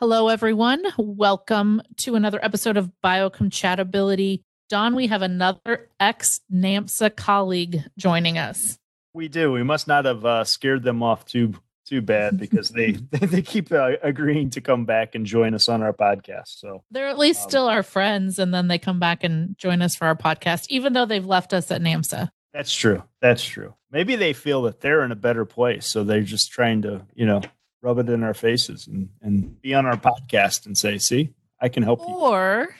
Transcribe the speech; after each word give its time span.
Hello, 0.00 0.28
everyone. 0.28 0.84
Welcome 0.96 1.82
to 1.96 2.14
another 2.14 2.38
episode 2.40 2.76
of 2.76 2.92
Biocompatibility. 3.04 4.44
Don, 4.68 4.94
we 4.94 5.08
have 5.08 5.22
another 5.22 5.90
ex 5.98 6.40
NAMSA 6.54 7.16
colleague 7.16 7.82
joining 7.98 8.38
us. 8.38 8.78
We 9.12 9.26
do. 9.26 9.50
We 9.50 9.64
must 9.64 9.88
not 9.88 10.04
have 10.04 10.24
uh, 10.24 10.44
scared 10.44 10.84
them 10.84 11.02
off 11.02 11.24
too 11.24 11.54
too 11.84 12.00
bad 12.00 12.38
because 12.38 12.68
they 12.68 12.92
they 13.10 13.42
keep 13.42 13.72
uh, 13.72 13.94
agreeing 14.00 14.50
to 14.50 14.60
come 14.60 14.84
back 14.84 15.16
and 15.16 15.26
join 15.26 15.52
us 15.52 15.68
on 15.68 15.82
our 15.82 15.92
podcast. 15.92 16.60
So 16.60 16.84
they're 16.92 17.08
at 17.08 17.18
least 17.18 17.42
um, 17.42 17.48
still 17.48 17.66
our 17.66 17.82
friends, 17.82 18.38
and 18.38 18.54
then 18.54 18.68
they 18.68 18.78
come 18.78 19.00
back 19.00 19.24
and 19.24 19.58
join 19.58 19.82
us 19.82 19.96
for 19.96 20.06
our 20.06 20.14
podcast, 20.14 20.66
even 20.68 20.92
though 20.92 21.06
they've 21.06 21.26
left 21.26 21.52
us 21.52 21.72
at 21.72 21.82
NAMSA. 21.82 22.30
That's 22.54 22.72
true. 22.72 23.02
That's 23.20 23.44
true. 23.44 23.74
Maybe 23.90 24.14
they 24.14 24.32
feel 24.32 24.62
that 24.62 24.80
they're 24.80 25.02
in 25.02 25.10
a 25.10 25.16
better 25.16 25.44
place, 25.44 25.90
so 25.90 26.04
they're 26.04 26.22
just 26.22 26.52
trying 26.52 26.82
to, 26.82 27.04
you 27.16 27.26
know, 27.26 27.42
rub 27.82 27.98
it 27.98 28.08
in 28.08 28.22
our 28.22 28.34
faces 28.34 28.86
and, 28.86 29.08
and 29.22 29.60
be 29.60 29.74
on 29.74 29.86
our 29.86 29.96
podcast 29.96 30.66
and 30.66 30.76
say, 30.76 30.98
see, 30.98 31.30
I 31.60 31.68
can 31.68 31.82
help 31.82 32.00
you. 32.00 32.14
Or 32.14 32.74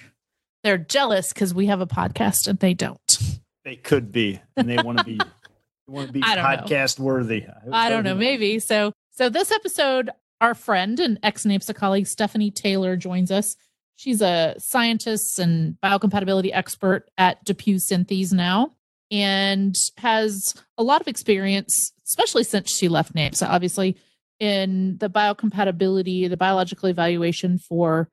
they're 0.65 0.79
jealous 0.79 1.33
because 1.33 1.55
we 1.55 1.67
have 1.67 1.81
a 1.81 1.87
podcast 1.87 2.49
and 2.49 2.59
they 2.59 2.75
don't. 2.75 3.19
They 3.65 3.77
could 3.77 4.13
be, 4.13 4.41
and 4.57 4.69
they 4.69 4.77
want 4.83 4.99
to 4.99 5.05
be 5.05 5.21
want 5.87 6.09
to 6.09 6.13
be 6.13 6.21
podcast 6.21 6.99
know. 6.99 7.05
worthy. 7.05 7.45
I, 7.71 7.87
I 7.87 7.91
don't 7.91 8.05
know, 8.05 8.15
maybe. 8.15 8.59
So 8.59 8.93
so 9.11 9.29
this 9.29 9.51
episode, 9.51 10.11
our 10.41 10.55
friend 10.55 10.99
and 11.01 11.19
ex 11.23 11.45
NAMSA 11.45 11.75
colleague 11.75 12.07
Stephanie 12.07 12.51
Taylor 12.51 12.97
joins 12.97 13.31
us. 13.31 13.57
She's 13.97 14.23
a 14.23 14.55
scientist 14.59 15.39
and 15.39 15.77
biocompatibility 15.83 16.51
expert 16.53 17.11
at 17.19 17.45
DePuy 17.45 17.77
Synthes 17.77 18.33
now 18.33 18.75
and 19.11 19.75
has 19.97 20.55
a 20.77 20.83
lot 20.83 21.01
of 21.01 21.09
experience, 21.09 21.93
especially 22.07 22.45
since 22.45 22.71
she 22.71 22.89
left 22.89 23.15
NAMSA, 23.15 23.49
obviously, 23.49 23.97
in 24.41 24.99
the 24.99 25.11
biocompatibility, 25.11 26.29
the 26.29 26.37
biological 26.37 26.89
evaluation 26.89 27.59
for 27.59 28.09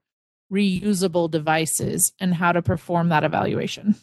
reusable 0.51 1.29
devices 1.29 2.13
and 2.19 2.33
how 2.33 2.51
to 2.51 2.61
perform 2.61 3.09
that 3.09 3.23
evaluation. 3.23 3.95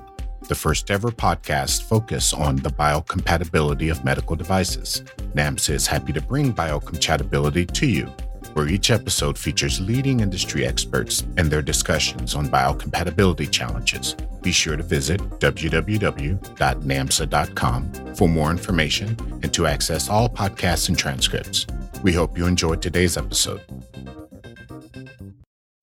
the 0.50 0.56
first 0.56 0.92
ever 0.92 1.12
podcast 1.12 1.84
focused 1.84 2.34
on 2.34 2.58
the 2.58 2.70
biocompatibility 2.70 3.90
of 3.90 4.04
medical 4.04 4.36
devices. 4.36 5.04
NAMSA 5.36 5.70
is 5.70 5.88
happy 5.88 6.12
to 6.12 6.22
bring 6.22 6.54
biocompatibility 6.54 7.72
to 7.72 7.88
you 7.88 8.14
where 8.54 8.68
each 8.68 8.92
episode 8.92 9.38
features 9.38 9.80
leading 9.80 10.20
industry 10.20 10.66
experts 10.66 11.22
and 11.38 11.52
their 11.52 11.62
discussions 11.62 12.36
on 12.36 12.48
biocompatibility 12.48 13.50
challenges. 13.50 14.16
Be 14.42 14.52
sure 14.52 14.76
to 14.78 14.84
visit 14.84 15.22
www.namsa.com 15.40 16.56
for 18.16 18.28
more 18.30 18.52
information 18.52 19.18
and 19.44 19.54
to 19.54 19.68
access 19.68 20.10
all 20.10 20.28
podcasts 20.30 20.90
and 20.90 20.98
transcripts. 20.98 21.68
We 22.04 22.14
hope 22.14 22.38
you 22.38 22.46
enjoyed 22.48 22.82
today's 22.82 23.18
episode. 23.18 23.62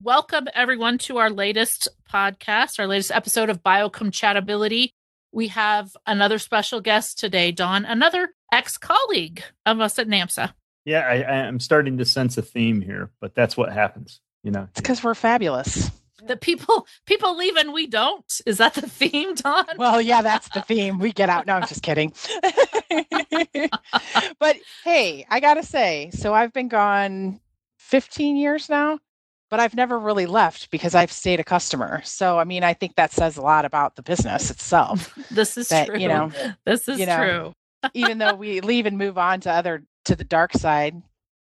Welcome, 0.03 0.49
everyone, 0.55 0.99
to 0.99 1.19
our 1.19 1.29
latest 1.29 1.89
podcast, 2.11 2.79
our 2.79 2.87
latest 2.87 3.11
episode 3.11 3.51
of 3.51 3.63
Biocompatibility. 3.63 4.91
We 5.33 5.49
have 5.49 5.95
another 6.07 6.39
special 6.39 6.81
guest 6.81 7.19
today, 7.19 7.53
Don, 7.53 7.85
another 7.85 8.31
ex 8.53 8.79
colleague 8.79 9.43
of 9.67 9.81
us 9.81 9.99
at 9.99 10.09
NAMSA. 10.09 10.55
Yeah, 10.89 11.01
I, 11.01 11.23
I'm 11.47 11.61
starting 11.61 11.99
to 11.99 12.07
sense 12.07 12.39
a 12.39 12.43
theme 12.43 12.81
here, 12.81 13.11
but 13.21 13.35
that's 13.35 13.59
what 13.59 13.71
happens. 13.71 14.21
You 14.43 14.53
know, 14.53 14.69
it's 14.71 14.81
because 14.81 15.05
we're 15.05 15.15
fabulous. 15.15 15.91
The 16.27 16.37
people 16.37 16.87
people 17.05 17.37
leave 17.37 17.57
and 17.57 17.75
we 17.75 17.87
don't. 17.87 18.25
Is 18.47 18.57
that 18.57 18.73
the 18.73 18.89
theme, 18.89 19.35
Don? 19.35 19.67
Well, 19.77 20.01
yeah, 20.01 20.23
that's 20.23 20.49
the 20.49 20.63
theme. 20.63 20.99
We 20.99 21.13
get 21.13 21.29
out. 21.29 21.47
No, 21.47 21.57
I'm 21.57 21.67
just 21.67 21.83
kidding. 21.83 22.15
but 24.39 24.57
hey, 24.83 25.27
I 25.29 25.41
gotta 25.41 25.63
say, 25.63 26.11
so 26.15 26.33
I've 26.33 26.55
been 26.55 26.69
gone 26.69 27.39
15 27.81 28.37
years 28.37 28.71
now, 28.71 28.99
but 29.51 29.61
I've 29.61 29.75
never 29.75 29.99
really 29.99 30.27
left 30.27 30.71
because 30.71 30.95
I've 30.95 31.13
stayed 31.13 31.39
a 31.39 31.45
customer. 31.45 32.01
So 32.03 32.39
I 32.39 32.45
mean, 32.45 32.65
I 32.65 32.73
think 32.73 32.95
that 32.95 33.13
says 33.13 33.37
a 33.37 33.43
lot 33.43 33.67
about 33.67 33.95
the 33.97 34.03
business 34.03 34.51
itself. 34.51 35.15
This 35.31 35.59
is 35.59 35.69
that, 35.69 35.89
true. 35.89 35.99
You 35.99 36.09
know, 36.09 36.33
this 36.65 36.89
is 36.89 36.99
you 36.99 37.05
know, 37.05 37.19
true. 37.19 37.53
even 37.95 38.17
though 38.17 38.35
we 38.35 38.63
leave 38.63 38.87
and 38.87 38.97
move 38.97 39.19
on 39.19 39.41
to 39.43 39.53
other 39.53 39.85
to 40.09 40.17
the 40.17 40.25
dark 40.25 40.53
side. 40.53 41.01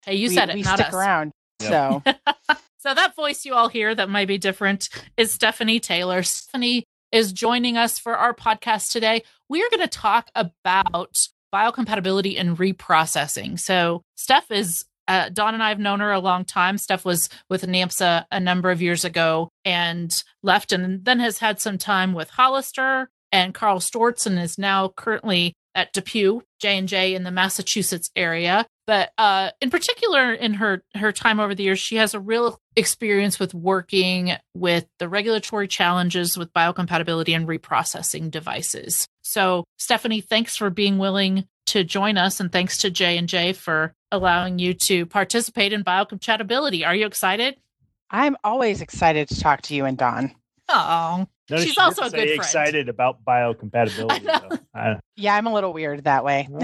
Hey, 0.04 0.14
you 0.14 0.28
we, 0.28 0.34
said 0.34 0.50
it. 0.50 0.54
We 0.54 0.62
not 0.62 0.78
stick 0.78 0.88
us. 0.88 0.94
around. 0.94 1.32
Yep. 1.60 1.70
So. 1.70 2.02
so 2.78 2.94
that 2.94 3.16
voice 3.16 3.44
you 3.44 3.54
all 3.54 3.68
hear 3.68 3.94
that 3.94 4.08
might 4.08 4.28
be 4.28 4.38
different 4.38 4.88
is 5.16 5.32
Stephanie 5.32 5.80
Taylor. 5.80 6.22
Stephanie 6.22 6.84
is 7.12 7.32
joining 7.32 7.76
us 7.76 7.98
for 7.98 8.16
our 8.16 8.34
podcast 8.34 8.92
today. 8.92 9.22
We 9.48 9.62
are 9.62 9.70
going 9.70 9.82
to 9.82 9.88
talk 9.88 10.30
about 10.34 11.16
biocompatibility 11.52 12.38
and 12.38 12.56
reprocessing. 12.56 13.58
So 13.58 14.02
Steph 14.14 14.50
is 14.50 14.84
uh, 15.08 15.28
Don 15.30 15.54
and 15.54 15.62
I 15.62 15.70
have 15.70 15.80
known 15.80 16.00
her 16.00 16.12
a 16.12 16.20
long 16.20 16.44
time. 16.44 16.78
Steph 16.78 17.04
was 17.04 17.28
with 17.48 17.66
NAMSA 17.66 18.26
a 18.30 18.40
number 18.40 18.70
of 18.70 18.80
years 18.80 19.04
ago 19.04 19.48
and 19.64 20.14
left, 20.44 20.70
and 20.70 21.04
then 21.04 21.18
has 21.18 21.38
had 21.38 21.60
some 21.60 21.78
time 21.78 22.12
with 22.12 22.30
Hollister 22.30 23.10
and 23.32 23.52
Karl 23.52 23.80
Storz, 23.80 24.26
and 24.26 24.38
is 24.38 24.56
now 24.56 24.88
currently 24.88 25.54
at 25.74 25.94
DePuy 25.94 26.42
J&J 26.60 27.14
in 27.14 27.24
the 27.24 27.30
Massachusetts 27.30 28.10
area. 28.14 28.66
But 28.86 29.12
uh, 29.18 29.50
in 29.60 29.70
particular, 29.70 30.32
in 30.32 30.54
her 30.54 30.82
her 30.96 31.12
time 31.12 31.38
over 31.38 31.54
the 31.54 31.62
years, 31.62 31.78
she 31.78 31.96
has 31.96 32.12
a 32.12 32.20
real 32.20 32.58
experience 32.74 33.38
with 33.38 33.54
working 33.54 34.32
with 34.54 34.86
the 34.98 35.08
regulatory 35.08 35.68
challenges 35.68 36.36
with 36.36 36.52
biocompatibility 36.52 37.36
and 37.36 37.46
reprocessing 37.46 38.30
devices. 38.30 39.06
So, 39.22 39.64
Stephanie, 39.78 40.20
thanks 40.20 40.56
for 40.56 40.70
being 40.70 40.98
willing 40.98 41.46
to 41.66 41.84
join 41.84 42.18
us, 42.18 42.40
and 42.40 42.50
thanks 42.50 42.78
to 42.78 42.90
J 42.90 43.16
and 43.16 43.28
J 43.28 43.52
for 43.52 43.94
allowing 44.10 44.58
you 44.58 44.74
to 44.74 45.06
participate 45.06 45.72
in 45.72 45.84
biocompatibility. 45.84 46.84
Are 46.84 46.94
you 46.94 47.06
excited? 47.06 47.56
I'm 48.10 48.36
always 48.42 48.80
excited 48.80 49.28
to 49.28 49.40
talk 49.40 49.62
to 49.62 49.74
you 49.76 49.84
and 49.84 49.96
Don. 49.96 50.34
Oh, 50.72 51.26
Notice 51.50 51.64
She's 51.66 51.74
she 51.74 51.80
also 51.80 52.02
didn't 52.04 52.14
a 52.14 52.16
good 52.16 52.26
friend. 52.28 52.40
excited 52.40 52.88
about 52.88 53.24
biocompatibility. 53.24 54.10
I 54.12 54.18
know. 54.18 54.40
though. 54.50 54.58
I- 54.74 55.00
Yeah, 55.16 55.34
I'm 55.34 55.46
a 55.46 55.52
little 55.52 55.72
weird 55.72 56.04
that 56.04 56.24
way. 56.24 56.48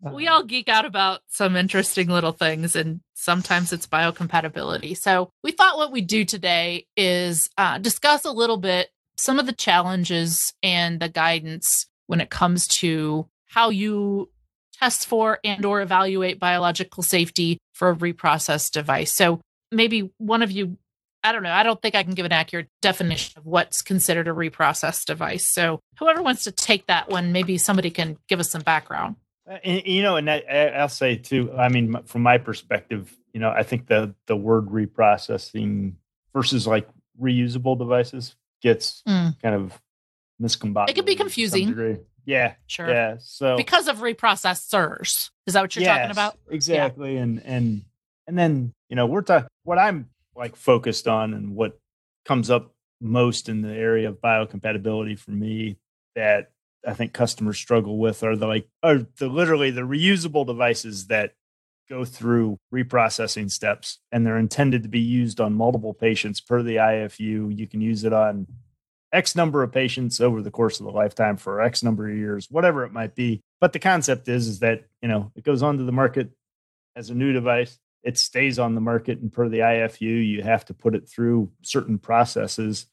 we 0.12 0.26
all 0.28 0.42
geek 0.42 0.68
out 0.68 0.84
about 0.84 1.20
some 1.28 1.56
interesting 1.56 2.08
little 2.08 2.32
things, 2.32 2.76
and 2.76 3.00
sometimes 3.14 3.72
it's 3.72 3.86
biocompatibility. 3.86 4.96
So, 4.96 5.30
we 5.42 5.52
thought 5.52 5.76
what 5.76 5.92
we'd 5.92 6.06
do 6.06 6.24
today 6.24 6.86
is 6.96 7.48
uh, 7.58 7.78
discuss 7.78 8.24
a 8.24 8.32
little 8.32 8.56
bit 8.56 8.88
some 9.16 9.38
of 9.38 9.46
the 9.46 9.52
challenges 9.52 10.52
and 10.62 11.00
the 11.00 11.08
guidance 11.08 11.86
when 12.06 12.20
it 12.20 12.30
comes 12.30 12.66
to 12.68 13.26
how 13.48 13.70
you 13.70 14.30
test 14.78 15.06
for 15.06 15.38
and 15.42 15.64
or 15.64 15.80
evaluate 15.80 16.38
biological 16.38 17.02
safety 17.02 17.58
for 17.72 17.90
a 17.90 17.96
reprocessed 17.96 18.70
device. 18.72 19.12
So, 19.12 19.40
maybe 19.72 20.10
one 20.18 20.42
of 20.42 20.50
you 20.50 20.76
I 21.26 21.32
don't 21.32 21.42
know. 21.42 21.52
I 21.52 21.62
don't 21.64 21.80
think 21.82 21.94
I 21.96 22.02
can 22.04 22.14
give 22.14 22.24
an 22.24 22.32
accurate 22.32 22.68
definition 22.80 23.38
of 23.38 23.44
what's 23.44 23.82
considered 23.82 24.28
a 24.28 24.30
reprocessed 24.30 25.06
device. 25.06 25.46
So, 25.46 25.80
whoever 25.98 26.22
wants 26.22 26.44
to 26.44 26.52
take 26.52 26.86
that 26.86 27.08
one, 27.10 27.32
maybe 27.32 27.58
somebody 27.58 27.90
can 27.90 28.16
give 28.28 28.38
us 28.40 28.50
some 28.50 28.62
background. 28.62 29.16
Uh, 29.50 29.58
And, 29.64 29.86
you 29.86 30.02
know, 30.02 30.16
and 30.16 30.30
I, 30.30 30.38
I'll 30.76 30.88
say 30.88 31.16
too. 31.16 31.52
I 31.52 31.68
mean, 31.68 31.96
from 32.04 32.22
my 32.22 32.38
perspective, 32.38 33.12
you 33.32 33.40
know, 33.40 33.50
I 33.50 33.64
think 33.64 33.86
the 33.88 34.14
the 34.26 34.36
word 34.36 34.66
reprocessing 34.68 35.94
versus 36.32 36.66
like 36.66 36.88
reusable 37.20 37.76
devices 37.78 38.36
gets 38.62 39.02
Mm. 39.06 39.40
kind 39.42 39.54
of 39.54 39.80
miscombobulated. 40.40 40.90
It 40.90 40.94
can 40.94 41.04
be 41.04 41.14
confusing. 41.16 42.04
Yeah, 42.24 42.54
Sure. 42.66 42.88
yeah. 42.88 43.16
So 43.20 43.56
Because 43.56 43.88
of 43.88 43.98
reprocessors. 43.98 45.30
Is 45.46 45.54
that 45.54 45.60
what 45.62 45.76
you're 45.76 45.84
talking 45.84 46.10
about? 46.10 46.36
Exactly. 46.50 47.16
And 47.16 47.42
and 47.44 47.84
and 48.26 48.36
then, 48.38 48.72
you 48.88 48.96
know, 48.96 49.06
we're 49.06 49.22
talking 49.22 49.48
what 49.64 49.78
I'm 49.78 50.08
like 50.36 50.56
focused 50.56 51.08
on 51.08 51.34
and 51.34 51.54
what 51.54 51.78
comes 52.24 52.50
up 52.50 52.74
most 53.00 53.48
in 53.48 53.62
the 53.62 53.72
area 53.72 54.08
of 54.08 54.20
biocompatibility 54.20 55.18
for 55.18 55.30
me 55.30 55.76
that 56.14 56.50
I 56.86 56.94
think 56.94 57.12
customers 57.12 57.58
struggle 57.58 57.98
with 57.98 58.22
are 58.22 58.36
the 58.36 58.46
like 58.46 58.68
are 58.82 59.06
the 59.18 59.28
literally 59.28 59.70
the 59.70 59.82
reusable 59.82 60.46
devices 60.46 61.08
that 61.08 61.32
go 61.88 62.04
through 62.04 62.58
reprocessing 62.72 63.50
steps 63.50 63.98
and 64.10 64.26
they're 64.26 64.38
intended 64.38 64.82
to 64.82 64.88
be 64.88 65.00
used 65.00 65.40
on 65.40 65.52
multiple 65.52 65.94
patients 65.94 66.40
per 66.40 66.62
the 66.62 66.76
IFU. 66.76 67.56
You 67.56 67.66
can 67.66 67.80
use 67.80 68.04
it 68.04 68.12
on 68.12 68.46
X 69.12 69.36
number 69.36 69.62
of 69.62 69.72
patients 69.72 70.20
over 70.20 70.42
the 70.42 70.50
course 70.50 70.80
of 70.80 70.86
the 70.86 70.92
lifetime 70.92 71.36
for 71.36 71.60
X 71.60 71.82
number 71.82 72.08
of 72.08 72.16
years, 72.16 72.48
whatever 72.50 72.84
it 72.84 72.92
might 72.92 73.14
be. 73.14 73.40
But 73.60 73.72
the 73.72 73.78
concept 73.78 74.28
is 74.28 74.48
is 74.48 74.58
that 74.60 74.84
you 75.02 75.08
know 75.08 75.32
it 75.36 75.44
goes 75.44 75.62
onto 75.62 75.84
the 75.84 75.92
market 75.92 76.30
as 76.94 77.10
a 77.10 77.14
new 77.14 77.32
device. 77.32 77.78
It 78.06 78.16
stays 78.16 78.58
on 78.60 78.74
the 78.76 78.80
market, 78.80 79.18
and 79.18 79.32
per 79.32 79.48
the 79.48 79.58
IFU, 79.58 80.26
you 80.26 80.42
have 80.42 80.64
to 80.66 80.74
put 80.74 80.94
it 80.94 81.08
through 81.08 81.50
certain 81.62 81.98
processes 81.98 82.86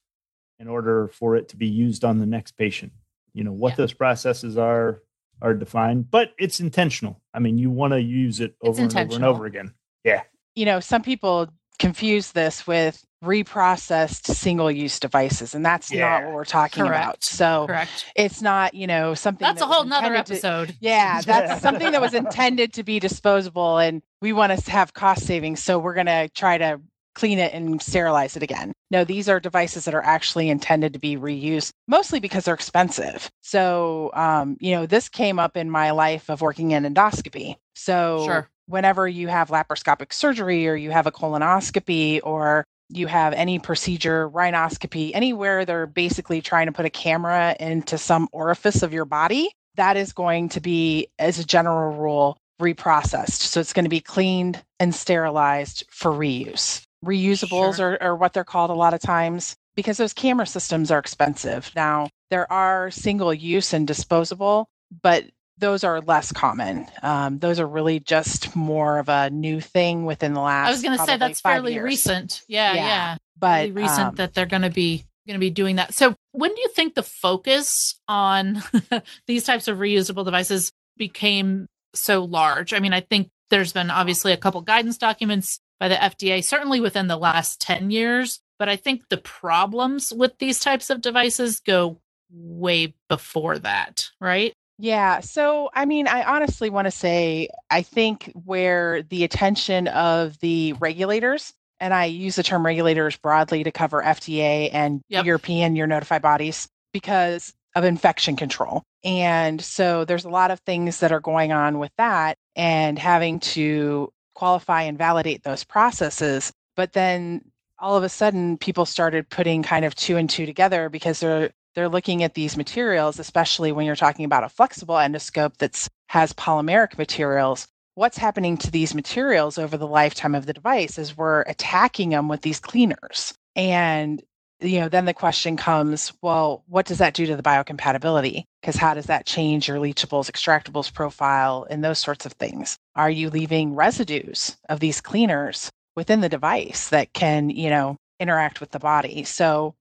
in 0.58 0.68
order 0.68 1.08
for 1.08 1.36
it 1.36 1.50
to 1.50 1.56
be 1.56 1.68
used 1.68 2.04
on 2.04 2.18
the 2.20 2.26
next 2.26 2.54
patient. 2.58 2.92
You 3.34 3.44
know 3.44 3.54
what 3.54 3.74
Yeah. 3.74 3.76
those 3.78 3.94
processes 3.94 4.58
are 4.58 5.04
are 5.42 5.54
defined, 5.54 6.10
but 6.10 6.32
it's 6.40 6.60
intentional. 6.60 7.22
I 7.34 7.40
mean, 7.40 7.58
you 7.58 7.70
want 7.70 7.92
to 7.94 8.02
use 8.02 8.40
it 8.40 8.56
over 8.62 8.82
and 8.82 8.96
over 8.96 9.16
and 9.16 9.26
over 9.26 9.46
again. 9.46 9.74
Yeah. 10.04 10.24
You 10.56 10.66
know, 10.66 10.80
some 10.80 11.02
people 11.02 11.50
confuse 11.80 12.32
this 12.32 12.66
with 12.66 13.04
reprocessed 13.24 14.28
single 14.34 14.72
use 14.72 15.00
devices, 15.00 15.56
and 15.56 15.66
that's 15.66 15.92
not 15.92 16.24
what 16.26 16.34
we're 16.34 16.46
talking 16.46 16.86
about. 16.86 17.24
So 17.24 17.66
Correct. 17.68 18.06
it's 18.16 18.42
not, 18.42 18.74
you 18.74 18.88
know, 18.88 19.14
something 19.14 19.46
That's 19.46 19.62
a 19.62 19.66
that 19.66 19.68
was 19.70 19.76
whole 19.78 19.86
nother 19.86 20.08
intended 20.08 20.26
to- 20.28 20.34
episode. 20.34 20.76
yeah, 20.80 21.16
Yeah. 21.18 21.22
that's 21.48 21.62
something 21.62 21.92
that 21.92 22.02
was 22.02 22.14
intended 22.14 22.74
to 22.74 22.84
be 22.84 23.00
disposable, 23.00 23.78
and 23.78 24.02
we 24.22 24.34
want 24.34 24.58
to 24.58 24.72
have 24.72 24.94
cost 24.94 25.26
savings, 25.26 25.62
so 25.64 25.80
we're 25.80 25.94
going 25.96 26.06
to 26.08 26.30
try 26.36 26.58
to 26.58 26.80
clean 27.16 27.38
it 27.38 27.54
and 27.54 27.80
sterilize 27.82 28.36
it 28.36 28.42
again. 28.42 28.74
No, 28.90 29.04
these 29.04 29.30
are 29.30 29.40
devices 29.40 29.86
that 29.86 29.94
are 29.94 30.04
actually 30.04 30.50
intended 30.50 30.94
to 30.94 31.00
be 31.00 31.16
reused, 31.16 31.72
mostly 31.88 32.20
because 32.20 32.46
they're 32.46 32.56
expensive. 32.56 33.30
So, 33.42 34.10
um, 34.16 34.58
you 34.60 34.72
know, 34.76 34.86
this 34.88 35.10
came 35.10 35.38
up 35.38 35.56
in 35.56 35.70
my 35.70 35.92
life 35.92 36.30
of 36.30 36.42
working 36.42 36.72
in 36.72 36.84
endoscopy. 36.92 37.56
So, 37.76 38.24
Sure. 38.26 38.50
whenever 38.66 39.08
you 39.08 39.28
have 39.28 39.50
laparoscopic 39.50 40.12
surgery 40.12 40.68
or 40.68 40.76
you 40.76 40.90
have 40.90 41.06
a 41.06 41.12
colonoscopy 41.12 42.20
or 42.24 42.66
you 42.90 43.08
have 43.08 43.34
any 43.34 43.60
procedure, 43.60 44.30
rhinoscopy, 44.30 45.12
anywhere 45.14 45.66
they're 45.66 45.88
basically 45.88 46.42
trying 46.42 46.68
to 46.68 46.72
put 46.72 46.86
a 46.86 46.90
camera 46.90 47.56
into 47.60 47.98
some 47.98 48.28
orifice 48.32 48.84
of 48.84 48.94
your 48.94 49.06
body, 49.06 49.50
that 49.76 49.98
is 49.98 50.14
going 50.14 50.50
to 50.50 50.62
be, 50.62 51.08
as 51.18 51.40
a 51.40 51.46
general 51.46 51.98
rule, 51.98 52.38
reprocessed. 52.62 53.42
So 53.42 53.60
it's 53.60 53.74
going 53.74 53.86
to 53.86 53.90
be 53.90 54.00
cleaned 54.00 54.64
and 54.80 54.94
sterilized 54.94 55.86
for 55.90 56.12
reuse. 56.12 56.82
Reusables 57.04 57.78
Sure. 57.78 57.94
are, 57.94 58.04
are 58.04 58.16
what 58.16 58.34
they're 58.34 58.44
called 58.44 58.70
a 58.70 58.76
lot 58.76 58.94
of 58.94 59.02
times 59.02 59.56
because 59.76 59.98
those 59.98 60.14
camera 60.14 60.46
systems 60.46 60.92
are 60.92 61.00
expensive. 61.00 61.72
Now, 61.76 62.10
there 62.30 62.52
are 62.52 62.92
single 62.92 63.34
use 63.34 63.74
and 63.74 63.88
disposable, 63.88 64.68
but 65.02 65.26
those 65.58 65.84
are 65.84 66.02
less 66.02 66.32
common. 66.32 66.88
Um, 67.02 67.40
those 67.40 67.60
are 67.60 67.68
really 67.68 68.00
just 68.00 68.56
more 68.56 69.00
of 69.00 69.10
a 69.10 69.30
new 69.30 69.62
thing 69.62 70.06
within 70.06 70.34
the 70.34 70.42
last. 70.42 70.68
I 70.68 70.72
was 70.72 70.82
going 70.82 70.98
to 70.98 71.06
say 71.06 71.18
that's 71.18 71.42
fairly 71.42 71.74
years. 71.74 71.84
recent. 71.84 72.42
Yeah, 72.48 72.74
Yeah, 72.74 72.86
yeah. 72.86 73.18
but 73.38 73.62
Really 73.62 73.72
recent 73.84 74.08
um, 74.08 74.16
that 74.16 74.34
they're 74.34 74.46
going 74.46 74.64
to 74.64 74.70
be 74.70 75.06
going 75.28 75.36
to 75.36 75.40
be 75.40 75.50
doing 75.50 75.78
that. 75.78 75.94
So, 75.94 76.16
when 76.32 76.54
do 76.54 76.62
you 76.62 76.70
think 76.70 76.96
the 76.96 77.04
focus 77.04 78.00
on 78.08 78.62
these 79.28 79.44
types 79.44 79.68
of 79.68 79.78
reusable 79.78 80.26
devices 80.26 80.72
became 80.98 81.68
so 81.94 82.24
large? 82.24 82.74
I 82.74 82.80
mean, 82.80 82.94
I 82.94 83.02
think 83.02 83.30
there's 83.50 83.74
been 83.74 83.92
obviously 83.92 84.34
a 84.34 84.38
couple 84.38 84.62
guidance 84.62 84.98
documents 84.98 85.60
by 85.80 85.88
the 85.88 85.96
FDA, 85.96 86.44
certainly 86.44 86.80
within 86.80 87.08
the 87.08 87.18
last 87.18 87.62
10 87.62 87.92
years, 87.92 88.40
but 88.58 88.70
I 88.70 88.76
think 88.76 89.10
the 89.10 89.18
problems 89.18 90.14
with 90.14 90.38
these 90.40 90.60
types 90.60 90.90
of 90.90 91.02
devices 91.02 91.60
go 91.60 92.00
way 92.32 92.96
before 93.10 93.60
that, 93.60 94.10
right? 94.20 94.54
Yeah. 94.78 95.20
So, 95.20 95.70
I 95.74 95.86
mean, 95.86 96.08
I 96.08 96.24
honestly 96.24 96.70
want 96.70 96.86
to 96.86 96.92
say, 96.92 97.50
I 97.70 97.84
think 97.84 98.32
where 98.46 99.04
the 99.04 99.24
attention 99.24 99.88
of 99.88 100.40
the 100.40 100.74
regulators, 100.74 101.54
and 101.80 101.94
I 101.94 102.06
use 102.06 102.36
the 102.36 102.44
term 102.44 102.66
regulators 102.66 103.18
broadly 103.18 103.64
to 103.64 103.72
cover 103.72 104.02
FDA 104.02 104.70
and 104.74 105.02
Yep. 105.10 105.26
European, 105.26 105.76
your 105.76 105.88
notified 105.88 106.22
bodies, 106.22 106.68
because 106.92 107.54
of 107.76 107.84
infection 107.84 108.36
control. 108.36 108.84
And 109.04 109.62
so 109.62 110.06
there's 110.06 110.26
a 110.26 110.30
lot 110.30 110.52
of 110.52 110.60
things 110.62 111.00
that 111.00 111.12
are 111.12 111.20
going 111.20 111.52
on 111.52 111.80
with 111.80 111.92
that 111.98 112.38
and 112.56 112.98
having 112.98 113.40
to 113.40 114.12
qualify 114.36 114.84
and 114.84 114.98
validate 114.98 115.44
those 115.44 115.64
processes. 115.64 116.52
But 116.76 116.94
then 116.94 117.42
all 117.80 117.98
of 117.98 118.04
a 118.04 118.10
sudden 118.10 118.58
people 118.58 118.86
started 118.86 119.30
putting 119.30 119.64
kind 119.64 119.86
of 119.86 119.96
two 119.96 120.18
and 120.18 120.30
two 120.30 120.46
together 120.46 120.90
because 120.90 121.20
they're 121.20 121.52
they're 121.76 121.90
looking 121.90 122.24
at 122.24 122.34
these 122.34 122.58
materials 122.58 123.20
especially 123.20 123.72
when 123.72 123.86
you're 123.86 123.96
talking 123.96 124.26
about 124.26 124.44
a 124.44 124.50
flexible 124.50 124.96
endoscope 124.96 125.58
that's 125.58 125.90
has 126.14 126.32
polymeric 126.34 126.96
materials. 126.98 127.68
What's 127.96 128.18
happening 128.18 128.56
to 128.58 128.70
these 128.70 128.94
materials 128.94 129.58
over 129.58 129.78
the 129.78 129.88
lifetime 129.88 130.36
of 130.36 130.46
the 130.46 130.54
device 130.54 131.00
is 131.00 131.18
we're 131.18 131.42
attacking 131.42 132.10
them 132.10 132.28
with 132.28 132.42
these 132.42 132.60
cleaners. 132.60 133.34
And 133.56 134.22
you 134.60 134.80
know 134.80 134.90
then 134.90 135.06
the 135.06 135.14
question 135.14 135.58
comes 135.58 136.14
well 136.22 136.64
what 136.68 136.86
does 136.86 137.00
that 137.00 137.16
do 137.16 137.26
to 137.26 137.36
the 137.36 137.44
biocompatibility? 137.44 138.44
Because 138.62 138.76
how 138.76 138.94
does 138.94 139.08
that 139.08 139.26
change 139.26 139.68
your 139.68 139.78
leachables 139.78 140.32
extractables 140.32 140.94
profile 140.94 141.66
and 141.70 141.84
those 141.84 142.00
sorts 142.00 142.26
of 142.26 142.34
things? 142.34 142.78
Are 142.96 143.10
you 143.10 143.30
leaving 143.30 143.76
residues 143.76 144.56
of 144.70 144.80
these 144.80 145.02
cleaners 145.02 145.72
within 145.96 146.22
the 146.22 146.30
device 146.30 146.90
that 146.90 147.14
can 147.14 147.50
you 147.50 147.70
know 147.72 147.98
interact 148.20 148.60
with 148.62 148.70
the 148.70 148.80
body? 148.80 149.24
So 149.24 149.74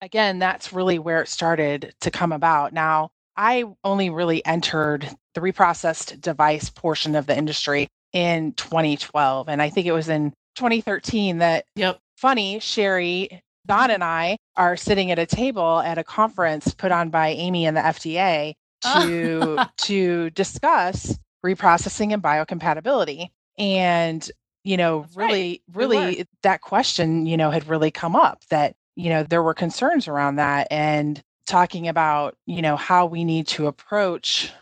again 0.00 0.38
that's 0.38 0.72
really 0.72 0.98
where 0.98 1.22
it 1.22 1.28
started 1.28 1.94
to 2.00 2.10
come 2.10 2.32
about 2.32 2.72
now 2.72 3.10
i 3.36 3.64
only 3.84 4.10
really 4.10 4.44
entered 4.46 5.08
the 5.34 5.40
reprocessed 5.40 6.20
device 6.20 6.70
portion 6.70 7.14
of 7.14 7.26
the 7.26 7.36
industry 7.36 7.88
in 8.12 8.52
2012 8.54 9.48
and 9.48 9.60
i 9.62 9.68
think 9.68 9.86
it 9.86 9.92
was 9.92 10.08
in 10.08 10.30
2013 10.56 11.38
that 11.38 11.64
Yep. 11.76 11.98
funny 12.16 12.58
sherry 12.58 13.42
don 13.66 13.90
and 13.90 14.02
i 14.04 14.36
are 14.56 14.76
sitting 14.76 15.10
at 15.10 15.18
a 15.18 15.26
table 15.26 15.80
at 15.80 15.98
a 15.98 16.04
conference 16.04 16.74
put 16.74 16.90
on 16.92 17.10
by 17.10 17.34
AAMI 17.34 17.62
and 17.62 17.76
the 17.76 17.80
fda 17.80 18.54
to 18.92 19.58
to 19.78 20.30
discuss 20.30 21.18
reprocessing 21.44 22.12
and 22.12 22.22
biocompatibility 22.22 23.28
and 23.58 24.30
you 24.64 24.76
know 24.76 25.02
That's 25.02 25.16
right. 25.16 25.28
really 25.28 25.62
We 25.74 25.74
really 25.74 26.26
that 26.42 26.60
question 26.62 27.26
you 27.26 27.36
know 27.36 27.50
had 27.50 27.68
really 27.68 27.90
come 27.90 28.16
up 28.16 28.42
that 28.50 28.74
you 28.98 29.08
know 29.08 29.22
there 29.22 29.42
were 29.42 29.54
concerns 29.54 30.08
around 30.08 30.36
that 30.36 30.66
and 30.70 31.22
talking 31.46 31.88
about 31.88 32.36
you 32.46 32.60
know 32.60 32.76
how 32.76 33.06
we 33.06 33.24
need 33.24 33.46
to 33.46 33.68
approach 33.68 34.52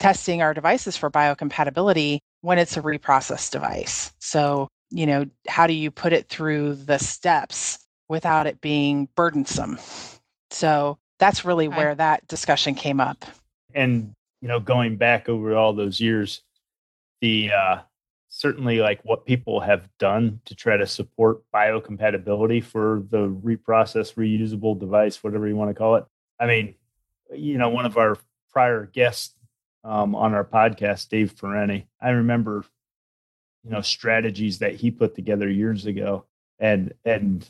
testing 0.00 0.42
our 0.42 0.52
devices 0.52 0.96
for 0.96 1.10
biocompatibility 1.10 2.18
when 2.42 2.58
it's 2.58 2.76
a 2.76 2.82
reprocessed 2.82 3.52
device. 3.52 4.12
So 4.18 4.68
you 4.90 5.06
know 5.06 5.26
how 5.48 5.66
do 5.66 5.72
you 5.72 5.90
put 5.90 6.12
it 6.12 6.28
through 6.28 6.74
the 6.74 6.98
steps 6.98 7.78
without 8.08 8.46
it 8.46 8.60
being 8.60 9.08
burdensome? 9.14 9.78
So 10.50 10.98
that's 11.18 11.44
really 11.44 11.68
Okay. 11.68 11.76
where 11.76 11.94
that 11.94 12.26
discussion 12.26 12.74
came 12.74 13.00
up. 13.00 13.24
And 13.74 14.12
you 14.42 14.48
know 14.48 14.58
going 14.60 14.96
back 14.96 15.28
over 15.28 15.54
all 15.56 15.72
those 15.72 16.00
years 16.00 16.42
the 17.20 17.52
uh 17.52 17.78
certainly 18.38 18.78
like 18.78 19.00
what 19.04 19.26
people 19.26 19.58
have 19.58 19.88
done 19.98 20.40
to 20.44 20.54
try 20.54 20.76
to 20.76 20.86
support 20.86 21.42
biocompatibility 21.52 22.62
for 22.62 23.02
the 23.10 23.28
reprocess 23.28 24.14
reusable 24.14 24.78
device 24.78 25.24
whatever 25.24 25.48
you 25.48 25.56
want 25.56 25.68
to 25.68 25.74
call 25.74 25.96
it. 25.96 26.04
I 26.38 26.46
mean 26.46 26.74
you 27.34 27.58
know 27.58 27.68
one 27.68 27.84
of 27.84 27.98
our 27.98 28.16
prior 28.52 28.86
guests 28.86 29.34
um, 29.82 30.14
on 30.14 30.34
our 30.34 30.44
podcast 30.44 31.08
dave 31.08 31.32
Ferrani, 31.32 31.86
i 32.00 32.10
remember 32.10 32.64
you 33.64 33.70
know 33.70 33.80
strategies 33.80 34.60
that 34.60 34.76
he 34.76 34.92
put 34.92 35.16
together 35.16 35.50
years 35.50 35.86
ago. 35.86 36.24
And 36.60 36.94
and 37.04 37.48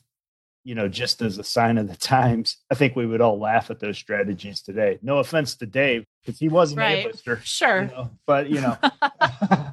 you 0.64 0.75
know 0.75 0.88
just 0.88 1.21
as 1.21 1.37
a 1.37 1.45
sign 1.45 1.76
of 1.76 1.88
the 1.88 1.97
times 2.14 2.59
i 2.71 2.75
think 2.75 2.97
we 2.97 3.07
would 3.07 3.21
all 3.21 3.38
laugh 3.38 3.71
at 3.71 3.78
those 3.78 3.99
strategies 3.99 4.62
today. 4.62 4.99
No 5.02 5.18
offense 5.18 5.54
to 5.57 5.66
dave 5.66 6.07
because 6.23 6.38
he 6.38 6.49
wasn't 6.49 6.78
right. 6.78 7.14
a 7.26 7.40
sure. 7.42 7.83
you 7.83 7.88
know, 7.88 8.11
but 8.26 8.49
you 8.49 8.62
know 8.62 8.78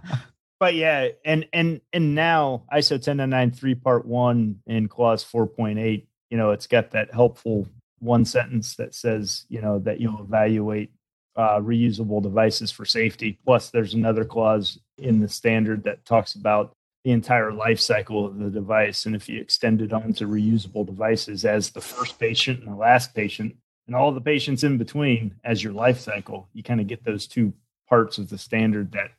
but 0.59 0.75
yeah 0.75 1.09
and 1.23 1.47
and 1.53 1.81
and 1.93 2.15
now 2.15 2.63
iso 2.73 3.01
10993 3.01 3.75
part 3.75 4.05
1 4.05 4.61
in 4.67 4.87
clause 4.87 5.23
4.8 5.23 6.05
you 6.29 6.37
know 6.37 6.51
it's 6.51 6.67
got 6.67 6.91
that 6.91 7.13
helpful 7.13 7.67
one 7.99 8.25
sentence 8.25 8.75
that 8.75 8.93
says 8.93 9.45
you 9.49 9.61
know 9.61 9.79
that 9.79 9.99
you'll 9.99 10.21
evaluate 10.21 10.91
uh, 11.35 11.59
reusable 11.59 12.21
devices 12.21 12.71
for 12.71 12.85
safety. 12.85 13.37
Plus 13.43 13.69
there's 13.69 13.93
another 13.93 14.25
clause 14.25 14.79
in 14.97 15.19
the 15.19 15.27
standard 15.27 15.83
that 15.83 16.05
talks 16.05 16.35
about 16.35 16.73
the 17.03 17.11
entire 17.11 17.51
life 17.51 17.79
cycle 17.79 18.25
of 18.25 18.39
the 18.39 18.49
device 18.49 19.05
and 19.05 19.15
if 19.15 19.29
you 19.29 19.39
extend 19.39 19.79
it 19.79 19.93
onto 19.93 20.27
reusable 20.27 20.85
devices 20.85 21.45
as 21.45 21.69
the 21.69 21.81
first 21.81 22.17
patient 22.17 22.61
and 22.61 22.69
the 22.69 22.75
last 22.75 23.13
patient 23.13 23.55
and 23.85 23.95
all 23.95 24.11
the 24.11 24.21
patients 24.21 24.63
in 24.63 24.79
between 24.79 25.35
as 25.43 25.63
your 25.63 25.73
life 25.73 25.99
cycle 25.99 26.49
you 26.53 26.63
kind 26.63 26.81
of 26.81 26.87
get 26.87 27.03
those 27.03 27.27
two 27.27 27.53
parts 27.87 28.17
of 28.17 28.27
the 28.29 28.39
standard 28.39 28.91
that 28.93 29.11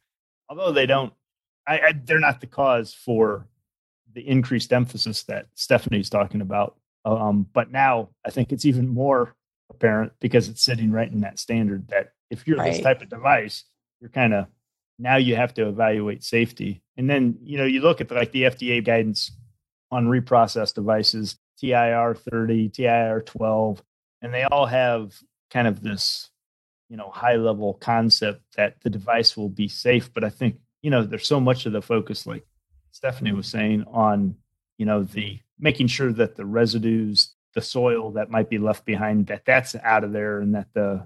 although 0.49 0.73
they 0.73 0.85
don't 0.85 1.13
I, 1.67 1.79
I, 1.79 1.93
they're 2.05 2.21
not 2.21 2.41
the 2.41 2.47
cause 2.47 2.95
for 2.95 3.47
the 4.13 4.27
increased 4.27 4.73
emphasis 4.73 5.25
that 5.25 5.47
Stephanie's 5.55 6.11
talking 6.11 6.41
about. 6.41 6.77
Um, 7.05 7.47
but 7.53 7.71
now 7.71 8.11
I 8.25 8.31
think 8.31 8.53
it's 8.53 8.65
even 8.65 8.89
more 8.89 9.35
apparent 9.71 10.13
because 10.21 10.49
it's 10.49 10.63
sitting 10.63 10.91
right 10.91 11.11
in 11.11 11.21
that 11.21 11.39
standard 11.39 11.89
that 11.89 12.13
if 12.31 12.47
you're 12.47 12.57
right. 12.57 12.73
this 12.73 12.83
type 12.83 13.03
of 13.03 13.09
device, 13.09 13.65
you're 14.01 14.11
kind 14.11 14.35
of 14.35 14.47
now 14.99 15.17
you 15.17 15.37
have 15.37 15.55
to 15.55 15.69
evaluate 15.69 16.25
safety. 16.25 16.83
And 16.97 17.09
then, 17.09 17.39
you 17.43 17.59
know, 17.59 17.65
you 17.65 17.81
look 17.81 18.01
at 18.01 18.09
the, 18.09 18.15
like 18.15 18.33
the 18.33 18.45
FDA 18.45 18.83
guidance 18.83 19.31
on 19.91 20.07
reprocessed 20.07 20.75
devices, 20.75 21.37
TIR 21.61 22.15
30, 22.15 22.71
TIR 22.71 23.23
12, 23.23 23.83
and 24.23 24.33
they 24.33 24.45
all 24.45 24.67
have 24.67 25.15
kind 25.51 25.69
of 25.69 25.83
this, 25.83 26.31
you 26.89 26.97
know, 26.97 27.11
high 27.11 27.37
level 27.37 27.75
concept 27.75 28.43
that 28.57 28.81
the 28.83 28.91
device 28.91 29.37
will 29.37 29.49
be 29.49 29.69
safe. 29.69 30.13
But 30.13 30.25
I 30.25 30.31
think 30.31 30.57
you 30.87 30.91
know, 30.91 31.03
there's 31.03 31.27
so 31.27 31.41
much 31.41 31.67
of 31.67 31.73
the 31.73 31.83
focus, 31.83 32.29
like 32.29 32.47
Stephanie 32.93 33.33
was 33.33 33.49
saying, 33.49 33.85
on, 33.91 34.37
you 34.79 34.87
know, 34.87 35.03
the 35.03 35.41
making 35.59 35.89
sure 35.89 36.13
that 36.13 36.37
the 36.37 36.47
residues, 36.47 37.35
the 37.55 37.61
soil 37.61 38.13
that 38.13 38.31
might 38.31 38.49
be 38.49 38.59
left 38.59 38.85
behind, 38.85 39.27
that 39.27 39.45
that's 39.45 39.75
out 39.83 40.05
of 40.05 40.13
there 40.13 40.39
and 40.39 40.55
that 40.55 40.69
the 40.75 41.05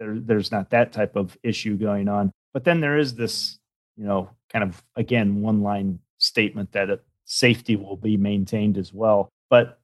there, 0.00 0.18
there's 0.18 0.50
not 0.50 0.70
that 0.70 0.92
type 0.92 1.14
of 1.14 1.38
issue 1.44 1.76
going 1.76 2.08
on. 2.08 2.32
But 2.52 2.64
then 2.64 2.80
there 2.80 2.98
is 2.98 3.14
this, 3.14 3.60
you 3.96 4.04
know, 4.04 4.30
kind 4.52 4.64
of 4.64 4.82
again 4.96 5.42
one 5.42 5.62
line 5.62 6.00
statement 6.18 6.72
that 6.72 7.00
safety 7.24 7.76
will 7.76 7.96
be 7.96 8.16
maintained 8.16 8.78
as 8.78 8.92
well. 8.92 9.28
But 9.48 9.78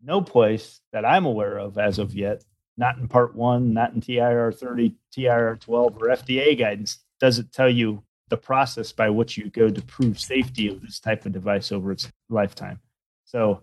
no 0.00 0.22
place 0.22 0.80
that 0.92 1.04
I'm 1.04 1.26
aware 1.26 1.58
of 1.58 1.76
as 1.76 1.98
of 1.98 2.14
yet, 2.14 2.44
not 2.76 2.98
in 2.98 3.08
part 3.08 3.34
one, 3.34 3.72
not 3.74 3.94
in 3.94 4.00
TIR 4.00 4.52
30, 4.52 4.94
TIR 5.10 5.58
12, 5.60 5.96
or 5.96 6.06
FDA 6.06 6.56
guidance, 6.56 7.00
does 7.18 7.40
it 7.40 7.52
tell 7.52 7.68
you 7.68 8.04
the 8.30 8.36
process 8.36 8.92
by 8.92 9.10
which 9.10 9.36
you 9.36 9.50
go 9.50 9.68
to 9.68 9.82
prove 9.82 10.18
safety 10.18 10.68
of 10.68 10.80
this 10.80 10.98
type 10.98 11.26
of 11.26 11.32
device 11.32 11.70
over 11.70 11.92
its 11.92 12.10
lifetime. 12.30 12.80
So, 13.24 13.62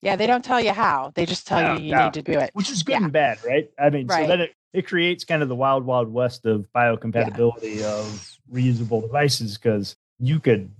yeah, 0.00 0.16
they 0.16 0.26
don't 0.26 0.44
tell 0.44 0.60
you 0.60 0.72
how; 0.72 1.12
they 1.14 1.26
just 1.26 1.46
tell 1.46 1.78
you 1.78 1.84
you 1.84 1.96
need 1.96 2.14
to 2.14 2.22
do 2.22 2.38
it, 2.38 2.50
which 2.54 2.70
is 2.70 2.82
good 2.82 2.92
yeah. 2.92 3.04
and 3.04 3.12
bad, 3.12 3.38
right? 3.44 3.70
I 3.78 3.90
mean, 3.90 4.06
right. 4.06 4.24
so 4.24 4.28
that 4.28 4.40
it, 4.40 4.54
it 4.72 4.86
creates 4.86 5.24
kind 5.24 5.42
of 5.42 5.48
the 5.48 5.56
wild, 5.56 5.84
wild 5.84 6.12
west 6.12 6.46
of 6.46 6.66
biocompatibility 6.74 7.80
yeah. 7.80 7.92
of 7.92 8.38
reusable 8.50 9.02
devices 9.02 9.58
because 9.58 9.96
you 10.18 10.40
could 10.40 10.70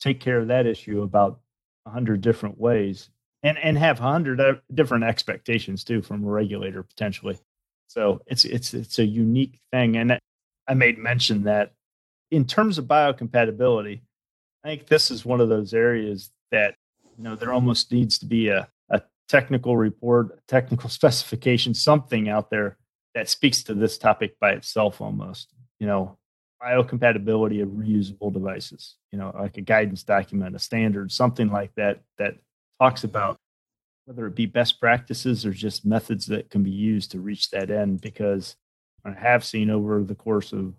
take 0.00 0.20
care 0.20 0.38
of 0.38 0.48
that 0.48 0.66
issue 0.66 1.02
about 1.02 1.40
a 1.86 1.90
hundred 1.90 2.20
different 2.20 2.58
ways 2.58 3.10
and 3.42 3.58
and 3.58 3.78
have 3.78 4.00
a 4.00 4.02
hundred 4.02 4.60
different 4.72 5.04
expectations 5.04 5.84
too 5.84 6.02
from 6.02 6.24
a 6.24 6.30
regulator 6.30 6.82
potentially. 6.82 7.38
So 7.88 8.22
it's 8.26 8.44
it's 8.44 8.74
it's 8.74 8.98
a 8.98 9.04
unique 9.04 9.58
thing, 9.72 9.96
and 9.96 10.18
I 10.68 10.74
made 10.74 10.98
mention 10.98 11.44
that 11.44 11.72
in 12.30 12.44
terms 12.44 12.78
of 12.78 12.86
biocompatibility, 12.86 14.00
I 14.64 14.68
think 14.68 14.86
this 14.86 15.10
is 15.10 15.24
one 15.24 15.40
of 15.40 15.48
those 15.48 15.74
areas 15.74 16.30
that 16.50 16.74
you 17.16 17.24
know 17.24 17.36
there 17.36 17.52
almost 17.52 17.92
needs 17.92 18.18
to 18.18 18.26
be 18.26 18.48
a, 18.48 18.68
a 18.90 19.02
technical 19.28 19.76
report, 19.76 20.38
a 20.38 20.40
technical 20.48 20.88
specification, 20.90 21.74
something 21.74 22.28
out 22.28 22.50
there 22.50 22.76
that 23.14 23.28
speaks 23.28 23.62
to 23.64 23.74
this 23.74 23.98
topic 23.98 24.38
by 24.40 24.52
itself 24.52 25.00
almost. 25.00 25.52
You 25.78 25.86
know, 25.86 26.18
biocompatibility 26.62 27.62
of 27.62 27.70
reusable 27.70 28.32
devices, 28.32 28.96
you 29.12 29.18
know, 29.18 29.34
like 29.38 29.56
a 29.56 29.62
guidance 29.62 30.02
document, 30.02 30.54
a 30.54 30.58
standard, 30.58 31.10
something 31.10 31.50
like 31.50 31.74
that 31.76 32.00
that 32.18 32.36
talks 32.78 33.04
about 33.04 33.38
whether 34.04 34.26
it 34.26 34.34
be 34.34 34.46
best 34.46 34.80
practices 34.80 35.46
or 35.46 35.52
just 35.52 35.86
methods 35.86 36.26
that 36.26 36.50
can 36.50 36.62
be 36.62 36.70
used 36.70 37.12
to 37.12 37.20
reach 37.20 37.50
that 37.50 37.70
end 37.70 38.00
because 38.00 38.56
I 39.04 39.12
have 39.12 39.44
seen 39.44 39.70
over 39.70 40.02
the 40.02 40.14
course 40.14 40.52
of 40.52 40.74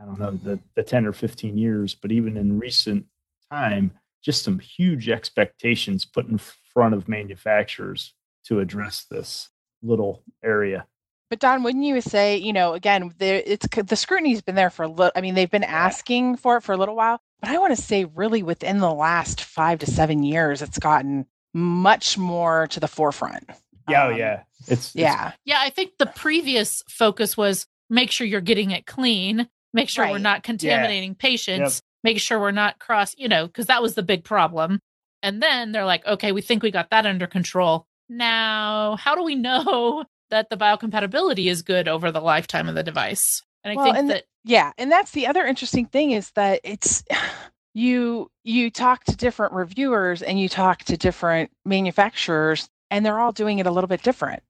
I 0.00 0.04
don't 0.04 0.18
know 0.18 0.30
the 0.30 0.58
the 0.74 0.82
ten 0.82 1.06
or 1.06 1.12
fifteen 1.12 1.58
years, 1.58 1.94
but 1.94 2.12
even 2.12 2.36
in 2.36 2.58
recent 2.58 3.06
time, 3.50 3.92
just 4.22 4.42
some 4.42 4.58
huge 4.58 5.08
expectations 5.08 6.04
put 6.04 6.28
in 6.28 6.38
front 6.38 6.94
of 6.94 7.08
manufacturers 7.08 8.14
to 8.44 8.60
address 8.60 9.04
this 9.10 9.50
little 9.82 10.22
area. 10.42 10.86
But 11.28 11.38
Don, 11.38 11.62
wouldn't 11.62 11.84
you 11.84 12.00
say, 12.00 12.36
you 12.38 12.52
know, 12.52 12.72
again, 12.72 13.14
there, 13.18 13.40
it's 13.46 13.66
the 13.68 13.94
scrutiny's 13.94 14.42
been 14.42 14.56
there 14.56 14.70
for 14.70 14.82
a 14.82 14.88
little. 14.88 15.12
I 15.14 15.20
mean, 15.20 15.34
they've 15.34 15.50
been 15.50 15.62
asking 15.62 16.36
for 16.36 16.56
it 16.56 16.62
for 16.62 16.72
a 16.72 16.76
little 16.76 16.96
while, 16.96 17.20
but 17.40 17.50
I 17.50 17.58
want 17.58 17.76
to 17.76 17.80
say, 17.80 18.04
really, 18.04 18.42
within 18.42 18.78
the 18.78 18.92
last 18.92 19.42
five 19.42 19.78
to 19.80 19.86
seven 19.86 20.22
years, 20.22 20.60
it's 20.60 20.78
gotten 20.78 21.26
much 21.54 22.18
more 22.18 22.66
to 22.68 22.80
the 22.80 22.88
forefront. 22.88 23.48
Yeah, 23.88 24.06
oh, 24.06 24.10
um, 24.12 24.18
yeah, 24.18 24.42
it's 24.66 24.94
yeah, 24.94 25.28
it's, 25.28 25.36
yeah. 25.44 25.58
I 25.60 25.70
think 25.70 25.98
the 25.98 26.06
previous 26.06 26.82
focus 26.88 27.36
was 27.36 27.66
make 27.88 28.10
sure 28.10 28.26
you're 28.26 28.40
getting 28.40 28.70
it 28.72 28.86
clean 28.86 29.48
make 29.72 29.88
sure 29.88 30.04
right. 30.04 30.12
we're 30.12 30.18
not 30.18 30.42
contaminating 30.42 31.10
yeah. 31.10 31.18
patients, 31.18 31.76
yep. 31.76 31.82
make 32.04 32.20
sure 32.20 32.40
we're 32.40 32.50
not 32.50 32.78
cross, 32.78 33.14
you 33.16 33.28
know, 33.28 33.46
because 33.46 33.66
that 33.66 33.82
was 33.82 33.94
the 33.94 34.02
big 34.02 34.24
problem. 34.24 34.80
And 35.22 35.42
then 35.42 35.72
they're 35.72 35.84
like, 35.84 36.06
okay, 36.06 36.32
we 36.32 36.40
think 36.40 36.62
we 36.62 36.70
got 36.70 36.90
that 36.90 37.06
under 37.06 37.26
control. 37.26 37.86
Now, 38.08 38.96
how 38.96 39.14
do 39.14 39.22
we 39.22 39.34
know 39.34 40.04
that 40.30 40.50
the 40.50 40.56
biocompatibility 40.56 41.50
is 41.50 41.62
good 41.62 41.88
over 41.88 42.10
the 42.10 42.20
lifetime 42.20 42.68
of 42.68 42.74
the 42.74 42.82
device? 42.82 43.42
And 43.62 43.72
I 43.72 43.76
well, 43.76 43.84
think 43.84 43.96
and 43.98 44.10
that 44.10 44.24
yeah, 44.44 44.72
and 44.78 44.90
that's 44.90 45.10
the 45.10 45.26
other 45.26 45.44
interesting 45.44 45.86
thing 45.86 46.12
is 46.12 46.30
that 46.32 46.60
it's 46.64 47.04
you 47.74 48.30
you 48.42 48.70
talk 48.70 49.04
to 49.04 49.16
different 49.16 49.52
reviewers 49.52 50.22
and 50.22 50.40
you 50.40 50.48
talk 50.48 50.84
to 50.84 50.96
different 50.96 51.50
manufacturers 51.64 52.68
and 52.90 53.06
they're 53.06 53.20
all 53.20 53.32
doing 53.32 53.58
it 53.58 53.66
a 53.66 53.70
little 53.70 53.88
bit 53.88 54.02
different. 54.02 54.42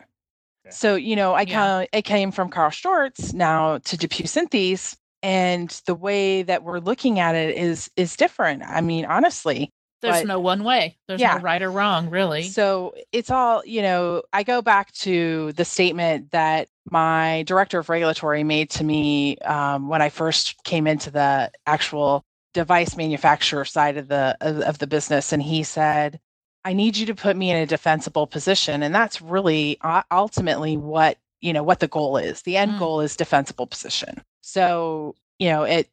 Okay. 0.67 0.75
So, 0.75 0.95
you 0.95 1.17
know, 1.17 1.35
I, 1.35 1.43
yeah. 1.43 1.85
I 1.93 2.03
came 2.03 2.31
from 2.31 2.49
Karl 2.49 2.71
Storz 2.71 3.35
now 3.35 3.79
to 3.79 3.97
DePuy 3.97 4.25
Synthes, 4.25 4.97
and 5.23 5.83
the 5.87 5.95
way 5.95 6.43
that 6.43 6.63
we're 6.63 6.81
looking 6.81 7.19
at 7.19 7.35
it 7.35 7.57
is 7.57 7.91
is 7.97 8.17
different 8.17 8.63
i 8.65 8.81
mean 8.81 9.05
honestly 9.05 9.71
there's 10.03 10.21
but, 10.21 10.27
no 10.27 10.41
one 10.41 10.65
way 10.65 10.97
there's 11.09 11.21
yeah. 11.21 11.35
no 11.35 11.41
right 11.41 11.63
or 11.63 11.71
wrong 11.71 12.09
really 12.11 12.43
so 12.43 12.95
it's 13.13 13.31
all 13.31 13.63
you 13.65 13.83
know 13.83 14.23
i 14.33 14.43
go 14.43 14.63
back 14.63 14.91
to 14.93 15.53
the 15.53 15.65
statement 15.65 16.31
that 16.31 16.69
my 16.91 17.43
director 17.47 17.79
of 17.79 17.89
regulatory 17.89 18.43
made 18.43 18.71
to 18.71 18.85
me 18.85 19.37
um, 19.39 19.89
when 19.89 20.03
i 20.03 20.09
first 20.09 20.63
came 20.65 20.87
into 20.87 21.11
the 21.11 21.51
actual 21.67 22.25
device 22.55 22.97
manufacturer 22.97 23.65
side 23.65 23.97
of 23.97 24.09
the 24.09 24.37
of, 24.41 24.61
of 24.61 24.79
the 24.79 24.87
business 24.87 25.33
and 25.33 25.43
he 25.43 25.63
said 25.63 26.19
i 26.65 26.73
need 26.73 26.97
you 26.97 27.07
to 27.07 27.15
put 27.15 27.37
me 27.37 27.51
in 27.51 27.57
a 27.57 27.67
defensible 27.67 28.27
position 28.27 28.83
and 28.83 28.95
that's 28.95 29.21
really 29.21 29.77
uh, 29.83 30.03
ultimately 30.11 30.77
what 30.77 31.19
you 31.41 31.53
know 31.53 31.63
what 31.63 31.81
the 31.81 31.89
goal 31.89 32.17
is 32.17 32.43
the 32.43 32.57
end 32.57 32.73
mm. 32.73 32.79
goal 32.79 33.01
is 33.01 33.17
defensible 33.17 33.67
position 33.67 34.23
so, 34.41 35.15
you 35.39 35.49
know, 35.49 35.65
it, 35.65 35.89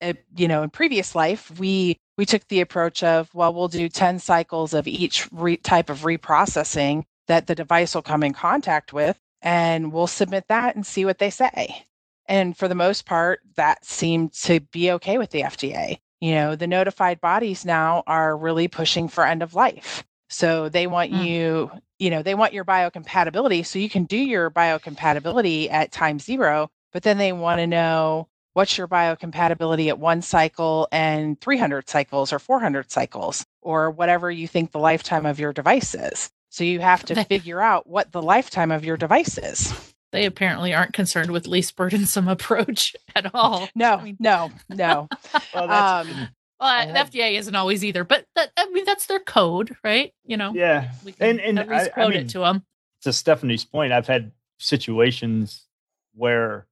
it 0.00 0.24
you 0.36 0.48
know, 0.48 0.62
in 0.62 0.70
previous 0.70 1.14
life, 1.14 1.50
we 1.58 1.96
we 2.18 2.26
took 2.26 2.46
the 2.48 2.60
approach 2.60 3.02
of, 3.02 3.34
well, 3.34 3.54
we'll 3.54 3.68
do 3.68 3.88
10 3.88 4.18
cycles 4.18 4.74
of 4.74 4.86
each 4.86 5.28
re- 5.32 5.56
type 5.56 5.88
of 5.88 6.00
reprocessing 6.00 7.04
that 7.26 7.46
the 7.46 7.54
device 7.54 7.94
will 7.94 8.02
come 8.02 8.22
in 8.22 8.32
contact 8.32 8.92
with, 8.92 9.18
and 9.40 9.92
we'll 9.92 10.06
submit 10.06 10.46
that 10.48 10.74
and 10.74 10.86
see 10.86 11.04
what 11.04 11.18
they 11.18 11.30
say. 11.30 11.86
And 12.26 12.56
for 12.56 12.68
the 12.68 12.74
most 12.74 13.06
part, 13.06 13.40
that 13.56 13.84
seemed 13.84 14.32
to 14.34 14.60
be 14.60 14.90
okay 14.92 15.18
with 15.18 15.30
the 15.30 15.42
FDA. 15.42 15.98
You 16.20 16.32
know, 16.32 16.54
the 16.54 16.66
notified 16.66 17.20
bodies 17.20 17.64
now 17.64 18.04
are 18.06 18.36
really 18.36 18.68
pushing 18.68 19.08
for 19.08 19.26
end 19.26 19.42
of 19.42 19.54
life. 19.54 20.04
So 20.28 20.68
they 20.68 20.86
want 20.86 21.12
mm. 21.12 21.24
you, 21.24 21.70
you 21.98 22.10
know, 22.10 22.22
they 22.22 22.34
want 22.34 22.52
your 22.52 22.64
biocompatibility 22.64 23.66
so 23.66 23.78
you 23.78 23.90
can 23.90 24.04
do 24.04 24.16
your 24.16 24.50
biocompatibility 24.50 25.70
at 25.70 25.92
time 25.92 26.18
zero, 26.18 26.70
but 26.92 27.02
then 27.02 27.18
they 27.18 27.32
want 27.32 27.58
to 27.58 27.66
know 27.66 28.28
what's 28.54 28.76
your 28.76 28.88
biocompatibility 28.88 29.88
at 29.88 29.98
one 29.98 30.22
cycle 30.22 30.88
and 30.92 31.40
300 31.40 31.88
cycles 31.88 32.32
or 32.32 32.38
400 32.38 32.90
cycles 32.90 33.44
or 33.62 33.90
whatever 33.90 34.30
you 34.30 34.46
think 34.46 34.72
the 34.72 34.78
lifetime 34.78 35.26
of 35.26 35.40
your 35.40 35.52
device 35.52 35.94
is. 35.94 36.30
So 36.50 36.64
you 36.64 36.80
have 36.80 37.04
to 37.06 37.24
figure 37.24 37.60
out 37.60 37.86
what 37.86 38.12
the 38.12 38.20
lifetime 38.20 38.70
of 38.70 38.84
your 38.84 38.96
device 38.96 39.38
is. 39.38 39.72
They 40.12 40.26
apparently 40.26 40.74
aren't 40.74 40.92
concerned 40.92 41.30
with 41.30 41.46
least 41.46 41.74
burdensome 41.74 42.28
approach 42.28 42.94
at 43.16 43.34
all. 43.34 43.68
No, 43.74 43.94
I 43.94 44.04
mean, 44.04 44.16
no, 44.20 44.50
no. 44.68 45.08
well, 45.54 45.66
that's, 45.66 46.08
um, 46.10 46.28
well, 46.60 46.86
the 46.86 46.92
FDA 46.92 47.38
isn't 47.38 47.56
always 47.56 47.82
either, 47.82 48.04
but 48.04 48.26
that, 48.36 48.52
I 48.56 48.68
mean 48.68 48.84
that's 48.84 49.06
their 49.06 49.18
code, 49.18 49.74
right? 49.82 50.12
You 50.24 50.36
know. 50.36 50.52
Yeah, 50.54 50.92
we 51.04 51.12
can 51.12 51.30
and 51.30 51.40
and 51.40 51.58
at 51.58 51.68
least 51.68 51.86
I, 51.86 51.88
quote 51.88 52.12
I 52.12 52.16
mean, 52.16 52.26
it 52.26 52.28
to 52.30 52.40
them. 52.40 52.64
To 53.02 53.12
Stephanie's 53.12 53.64
point, 53.64 53.92
I've 53.92 54.06
had 54.06 54.32
situations 54.58 55.66
where 56.14 56.66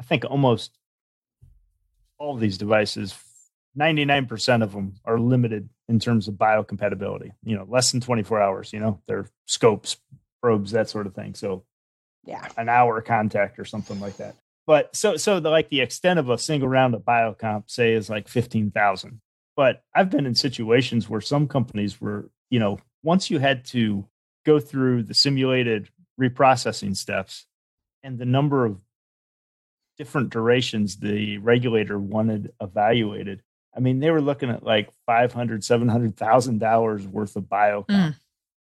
I 0.00 0.02
think 0.02 0.24
almost 0.24 0.76
all 2.18 2.34
of 2.34 2.40
these 2.40 2.58
devices 2.58 3.14
99% 3.78 4.64
of 4.64 4.72
them 4.72 4.94
are 5.04 5.20
limited 5.20 5.68
in 5.88 6.00
terms 6.00 6.26
of 6.26 6.34
biocompatibility 6.34 7.30
you 7.44 7.56
know 7.56 7.64
less 7.68 7.92
than 7.92 8.00
24 8.00 8.42
hours 8.42 8.72
you 8.72 8.80
know 8.80 9.00
they're 9.06 9.26
scopes 9.46 9.96
probes 10.40 10.72
that 10.72 10.88
sort 10.88 11.06
of 11.06 11.14
thing. 11.14 11.34
So 11.34 11.64
yeah. 12.24 12.46
an 12.56 12.68
hour 12.68 13.00
contact 13.00 13.58
or 13.58 13.64
something 13.64 14.00
like 14.00 14.16
that. 14.16 14.36
But 14.66 14.94
so 14.94 15.16
so 15.16 15.40
the 15.40 15.50
like 15.50 15.68
the 15.68 15.80
extent 15.80 16.18
of 16.18 16.28
a 16.28 16.38
single 16.38 16.68
round 16.68 16.94
of 16.94 17.02
biocomp 17.02 17.64
say 17.70 17.92
is 17.94 18.08
like 18.08 18.28
15000 18.28 19.20
but 19.56 19.82
i've 19.94 20.10
been 20.10 20.26
in 20.26 20.34
situations 20.34 21.08
where 21.08 21.20
some 21.20 21.48
companies 21.48 22.00
were 22.00 22.30
you 22.50 22.60
know 22.60 22.78
once 23.02 23.30
you 23.30 23.40
had 23.40 23.64
to 23.64 24.06
go 24.46 24.60
through 24.60 25.02
the 25.02 25.14
simulated 25.14 25.88
reprocessing 26.20 26.96
steps 26.96 27.46
and 28.04 28.18
the 28.18 28.24
number 28.24 28.64
of 28.64 28.78
different 30.00 30.30
durations 30.30 30.96
the 30.96 31.36
regulator 31.36 31.98
wanted 31.98 32.50
evaluated. 32.58 33.42
I 33.76 33.80
mean, 33.80 34.00
they 34.00 34.10
were 34.10 34.22
looking 34.22 34.48
at 34.48 34.62
like 34.62 34.88
five 35.04 35.34
hundred, 35.34 35.62
seven 35.62 35.88
hundred 35.88 36.16
thousand 36.16 36.58
dollars 36.58 37.06
worth 37.06 37.36
of 37.36 37.50
bio 37.50 37.82
mm. 37.82 38.14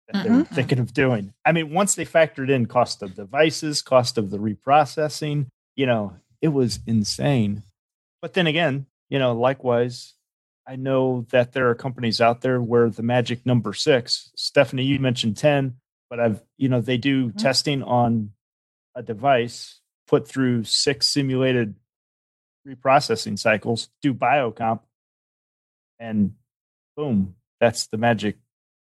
that 0.09 0.25
they 0.25 0.31
were 0.31 0.43
mm-hmm. 0.43 0.53
thinking 0.53 0.81
of 0.81 0.93
doing. 0.93 1.33
I 1.45 1.53
mean, 1.53 1.73
once 1.73 1.95
they 1.95 2.05
factored 2.05 2.51
in 2.51 2.67
cost 2.67 3.05
of 3.05 3.15
devices, 3.15 3.83
cost 3.83 4.19
of 4.19 4.31
the 4.31 4.39
reprocessing, 4.39 5.47
you 5.77 5.87
know, 5.87 6.17
it 6.43 6.49
was 6.49 6.81
insane. 6.89 7.63
But 8.21 8.35
then 8.35 8.49
again, 8.49 8.87
you 9.09 9.21
know, 9.21 9.33
likewise, 9.33 10.15
I 10.67 10.75
know 10.75 11.25
that 11.31 11.53
there 11.53 11.71
are 11.71 11.77
companies 11.77 12.21
out 12.21 12.41
there 12.41 12.61
where 12.61 12.91
the 12.91 13.05
magic 13.05 13.47
number 13.47 13.75
six, 13.75 14.33
Stephanie, 14.35 14.83
you 14.83 14.99
mentioned 14.99 15.37
10, 15.37 15.77
but 16.11 16.19
I've, 16.19 16.43
you 16.57 16.69
know, 16.69 16.81
they 16.81 16.97
do 16.97 17.29
mm-hmm. 17.29 17.39
testing 17.39 17.85
on 17.85 18.33
a 18.97 19.05
device 19.05 19.78
put 20.09 20.27
through 20.27 20.65
six 20.65 21.07
simulated 21.07 21.77
reprocessing 22.67 23.39
cycles, 23.39 23.89
do 24.03 24.13
biocomp, 24.13 24.81
and 26.01 26.35
boom, 26.97 27.37
that's 27.61 27.87
the 27.89 27.97
magic 27.97 28.39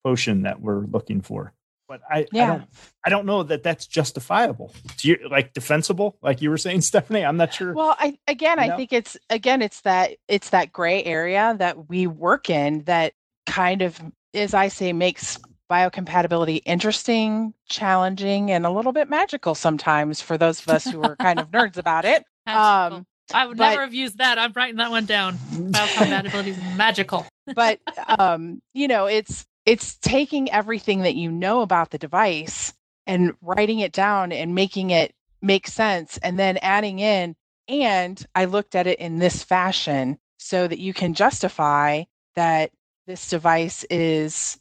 potion 0.04 0.42
that 0.42 0.60
we're 0.60 0.86
looking 0.86 1.20
for. 1.20 1.52
But 1.88 2.00
I, 2.10 2.26
yeah. 2.32 2.44
I 2.44 2.46
don't, 2.46 2.68
I 3.06 3.10
don't 3.10 3.26
know 3.26 3.42
that 3.44 3.62
that's 3.62 3.86
justifiable. 3.86 4.74
Do 4.98 5.08
you 5.08 5.18
like 5.30 5.52
defensible, 5.52 6.16
like 6.20 6.42
you 6.42 6.50
were 6.50 6.58
saying, 6.58 6.80
Stephanie? 6.82 7.24
I'm 7.24 7.36
not 7.36 7.54
sure. 7.54 7.72
Well, 7.72 7.96
I 7.98 8.18
again, 8.26 8.58
I 8.58 8.76
think 8.76 8.92
it's 8.92 9.16
again, 9.30 9.62
it's 9.62 9.82
that 9.82 10.12
it's 10.28 10.50
that 10.50 10.72
gray 10.72 11.04
area 11.04 11.54
that 11.58 11.88
we 11.88 12.06
work 12.06 12.50
in 12.50 12.82
that 12.84 13.12
kind 13.46 13.82
of, 13.82 14.00
as 14.34 14.52
I 14.52 14.68
say, 14.68 14.92
makes 14.92 15.38
biocompatibility 15.70 16.62
interesting, 16.64 17.54
challenging, 17.68 18.50
and 18.50 18.64
a 18.66 18.70
little 18.70 18.92
bit 18.92 19.08
magical 19.08 19.54
sometimes 19.54 20.20
for 20.20 20.38
those 20.38 20.60
of 20.60 20.68
us 20.68 20.84
who 20.84 21.02
are 21.02 21.16
kind 21.16 21.38
of 21.38 21.50
nerds 21.50 21.76
about 21.76 22.04
it. 22.04 22.24
Um, 22.46 23.04
I 23.34 23.44
would 23.44 23.56
but, 23.56 23.70
never 23.70 23.82
have 23.82 23.92
used 23.92 24.18
that. 24.18 24.38
I'm 24.38 24.52
writing 24.54 24.76
that 24.76 24.92
one 24.92 25.04
down. 25.04 25.34
Biocompatibility 25.50 26.46
is 26.46 26.58
magical. 26.76 27.26
but 27.56 27.80
um, 28.20 28.62
you 28.72 28.86
know, 28.86 29.06
it's 29.06 29.44
it's 29.64 29.96
taking 29.96 30.48
everything 30.52 31.02
that 31.02 31.16
you 31.16 31.32
know 31.32 31.62
about 31.62 31.90
the 31.90 31.98
device 31.98 32.72
and 33.04 33.32
writing 33.42 33.80
it 33.80 33.90
down 33.90 34.30
and 34.30 34.54
making 34.54 34.90
it 34.90 35.12
make 35.42 35.66
sense 35.66 36.18
and 36.18 36.38
then 36.38 36.56
adding 36.58 37.00
in 37.00 37.34
and 37.68 38.24
I 38.34 38.44
looked 38.44 38.74
at 38.74 38.86
it 38.86 38.98
in 38.98 39.18
this 39.18 39.42
fashion 39.42 40.18
so 40.38 40.68
that 40.68 40.78
you 40.78 40.94
can 40.94 41.14
justify 41.14 42.04
that 42.36 42.70
this 43.06 43.28
device 43.28 43.84
is 43.90 44.58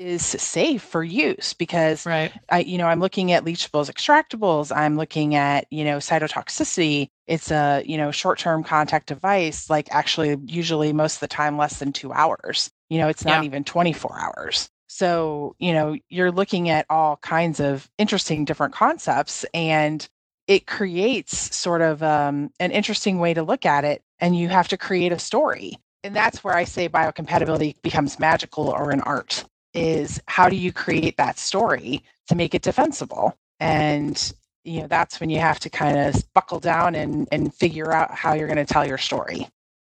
is 0.00 0.24
safe 0.24 0.82
for 0.82 1.04
use 1.04 1.52
because 1.52 2.06
right. 2.06 2.32
I, 2.48 2.60
you 2.60 2.78
know, 2.78 2.86
I'm 2.86 3.00
looking 3.00 3.32
at 3.32 3.44
leachables, 3.44 3.90
extractables. 3.90 4.74
I'm 4.74 4.96
looking 4.96 5.34
at, 5.34 5.66
you 5.70 5.84
know, 5.84 5.98
cytotoxicity. 5.98 7.10
It's 7.26 7.50
a, 7.50 7.82
you 7.84 7.98
know, 7.98 8.10
short-term 8.10 8.64
contact 8.64 9.08
device, 9.08 9.68
like 9.68 9.88
actually 9.90 10.38
usually 10.46 10.94
most 10.94 11.16
of 11.16 11.20
the 11.20 11.28
time 11.28 11.58
less 11.58 11.78
than 11.78 11.92
two 11.92 12.12
hours. 12.14 12.70
You 12.88 12.98
know, 12.98 13.08
it's 13.08 13.26
not 13.26 13.42
yeah. 13.42 13.46
even 13.46 13.62
24 13.62 14.18
hours. 14.18 14.70
So, 14.88 15.54
you 15.58 15.74
know, 15.74 15.96
you're 16.08 16.32
looking 16.32 16.70
at 16.70 16.86
all 16.88 17.18
kinds 17.18 17.60
of 17.60 17.88
interesting 17.98 18.46
different 18.46 18.74
concepts 18.74 19.44
and 19.52 20.08
it 20.46 20.66
creates 20.66 21.54
sort 21.54 21.82
of 21.82 22.02
um, 22.02 22.50
an 22.58 22.70
interesting 22.70 23.18
way 23.18 23.34
to 23.34 23.42
look 23.42 23.66
at 23.66 23.84
it. 23.84 24.02
And 24.18 24.34
you 24.34 24.48
have 24.48 24.68
to 24.68 24.78
create 24.78 25.12
a 25.12 25.18
story. 25.18 25.74
And 26.02 26.16
that's 26.16 26.42
where 26.42 26.54
I 26.54 26.64
say 26.64 26.88
biocompatibility 26.88 27.80
becomes 27.82 28.18
magical 28.18 28.70
or 28.70 28.90
an 28.90 29.02
art 29.02 29.44
is 29.74 30.20
how 30.26 30.48
do 30.48 30.56
you 30.56 30.72
create 30.72 31.16
that 31.16 31.38
story 31.38 32.02
to 32.28 32.34
make 32.34 32.54
it 32.54 32.62
defensible? 32.62 33.36
And 33.58 34.32
you 34.64 34.82
know 34.82 34.86
that's 34.86 35.20
when 35.20 35.30
you 35.30 35.38
have 35.38 35.60
to 35.60 35.70
kind 35.70 35.98
of 35.98 36.22
buckle 36.34 36.60
down 36.60 36.94
and 36.94 37.28
and 37.32 37.54
figure 37.54 37.92
out 37.92 38.12
how 38.12 38.34
you're 38.34 38.48
going 38.48 38.64
to 38.64 38.72
tell 38.72 38.86
your 38.86 38.98
story. 38.98 39.48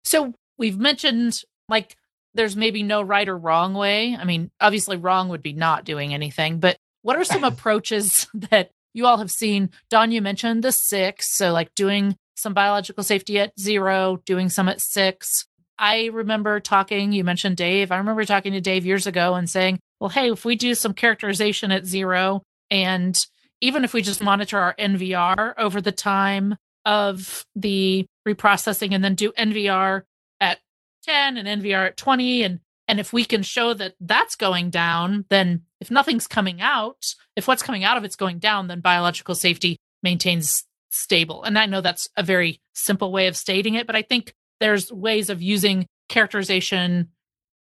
So 0.04 0.34
we've 0.58 0.78
mentioned 0.78 1.42
like 1.68 1.96
there's 2.34 2.56
maybe 2.56 2.84
no 2.84 3.02
right 3.02 3.28
or 3.28 3.38
wrong 3.38 3.74
way. 3.74 4.16
I 4.16 4.24
mean 4.24 4.52
obviously 4.60 4.98
wrong 4.98 5.30
would 5.30 5.42
be 5.42 5.54
not 5.54 5.86
doing 5.86 6.14
anything 6.14 6.60
but 6.60 6.78
what 7.02 7.16
are 7.16 7.24
some 7.24 7.44
approaches 7.44 8.28
that 8.34 8.72
you 8.94 9.06
all 9.06 9.18
have 9.18 9.32
seen? 9.32 9.70
Don 9.90 10.12
you 10.12 10.22
mentioned 10.22 10.64
the 10.64 10.72
six 10.72 11.30
so 11.30 11.52
like 11.52 11.74
doing 11.76 12.18
some 12.36 12.54
biological 12.54 13.04
safety 13.04 13.40
at 13.40 13.60
zero 13.60 14.22
doing 14.26 14.50
some 14.50 14.68
at 14.68 14.82
six 14.82 15.48
I 15.82 16.06
remember 16.14 16.60
talking, 16.60 17.12
you 17.12 17.24
mentioned 17.24 17.58
Dave. 17.58 17.92
I 17.92 17.98
remember 17.98 18.24
talking 18.24 18.54
to 18.54 18.62
Dave 18.62 18.86
years 18.86 19.08
ago 19.08 19.34
and 19.34 19.50
saying, 19.50 19.80
well, 20.00 20.12
hey, 20.12 20.32
if 20.32 20.46
we 20.46 20.56
do 20.56 20.76
some 20.76 20.94
characterization 20.94 21.72
at 21.72 21.88
zero, 21.88 22.44
and 22.70 23.18
even 23.62 23.84
if 23.84 23.92
we 23.92 24.04
just 24.04 24.22
monitor 24.22 24.60
our 24.60 24.76
NVR 24.76 25.56
over 25.58 25.82
the 25.82 25.92
time 25.92 26.56
of 26.86 27.48
the 27.56 28.06
reprocessing 28.28 28.94
and 28.94 29.04
then 29.04 29.16
do 29.16 29.32
NVR 29.32 30.04
at 30.40 30.60
10 31.06 31.38
and 31.38 31.64
NVR 31.64 31.88
at 31.88 31.98
20, 31.98 32.44
and 32.44 32.60
and 32.88 33.00
if 33.00 33.12
we 33.12 33.26
can 33.26 33.42
show 33.42 33.74
that 33.74 33.96
that's 34.00 34.36
going 34.36 34.70
down, 34.70 35.26
then 35.30 35.64
if 35.80 35.90
nothing's 35.90 36.28
coming 36.28 36.62
out, 36.62 37.16
if 37.36 37.48
what's 37.48 37.64
coming 37.64 37.84
out 37.84 37.98
of 37.98 38.04
it's 38.04 38.16
going 38.16 38.38
down, 38.38 38.68
then 38.68 38.82
biological 38.82 39.34
safety 39.34 39.78
maintains 40.04 40.64
stable. 40.90 41.42
And 41.44 41.58
I 41.58 41.66
know 41.66 41.82
that's 41.82 42.08
a 42.18 42.24
very 42.24 42.60
simple 42.74 43.12
way 43.12 43.28
of 43.28 43.38
stating 43.38 43.76
it, 43.76 43.88
but 43.88 43.96
I 43.96 44.02
think 44.02 44.34
there's 44.62 44.92
ways 44.92 45.30
of 45.30 45.42
using 45.42 45.88
characterization 46.08 47.10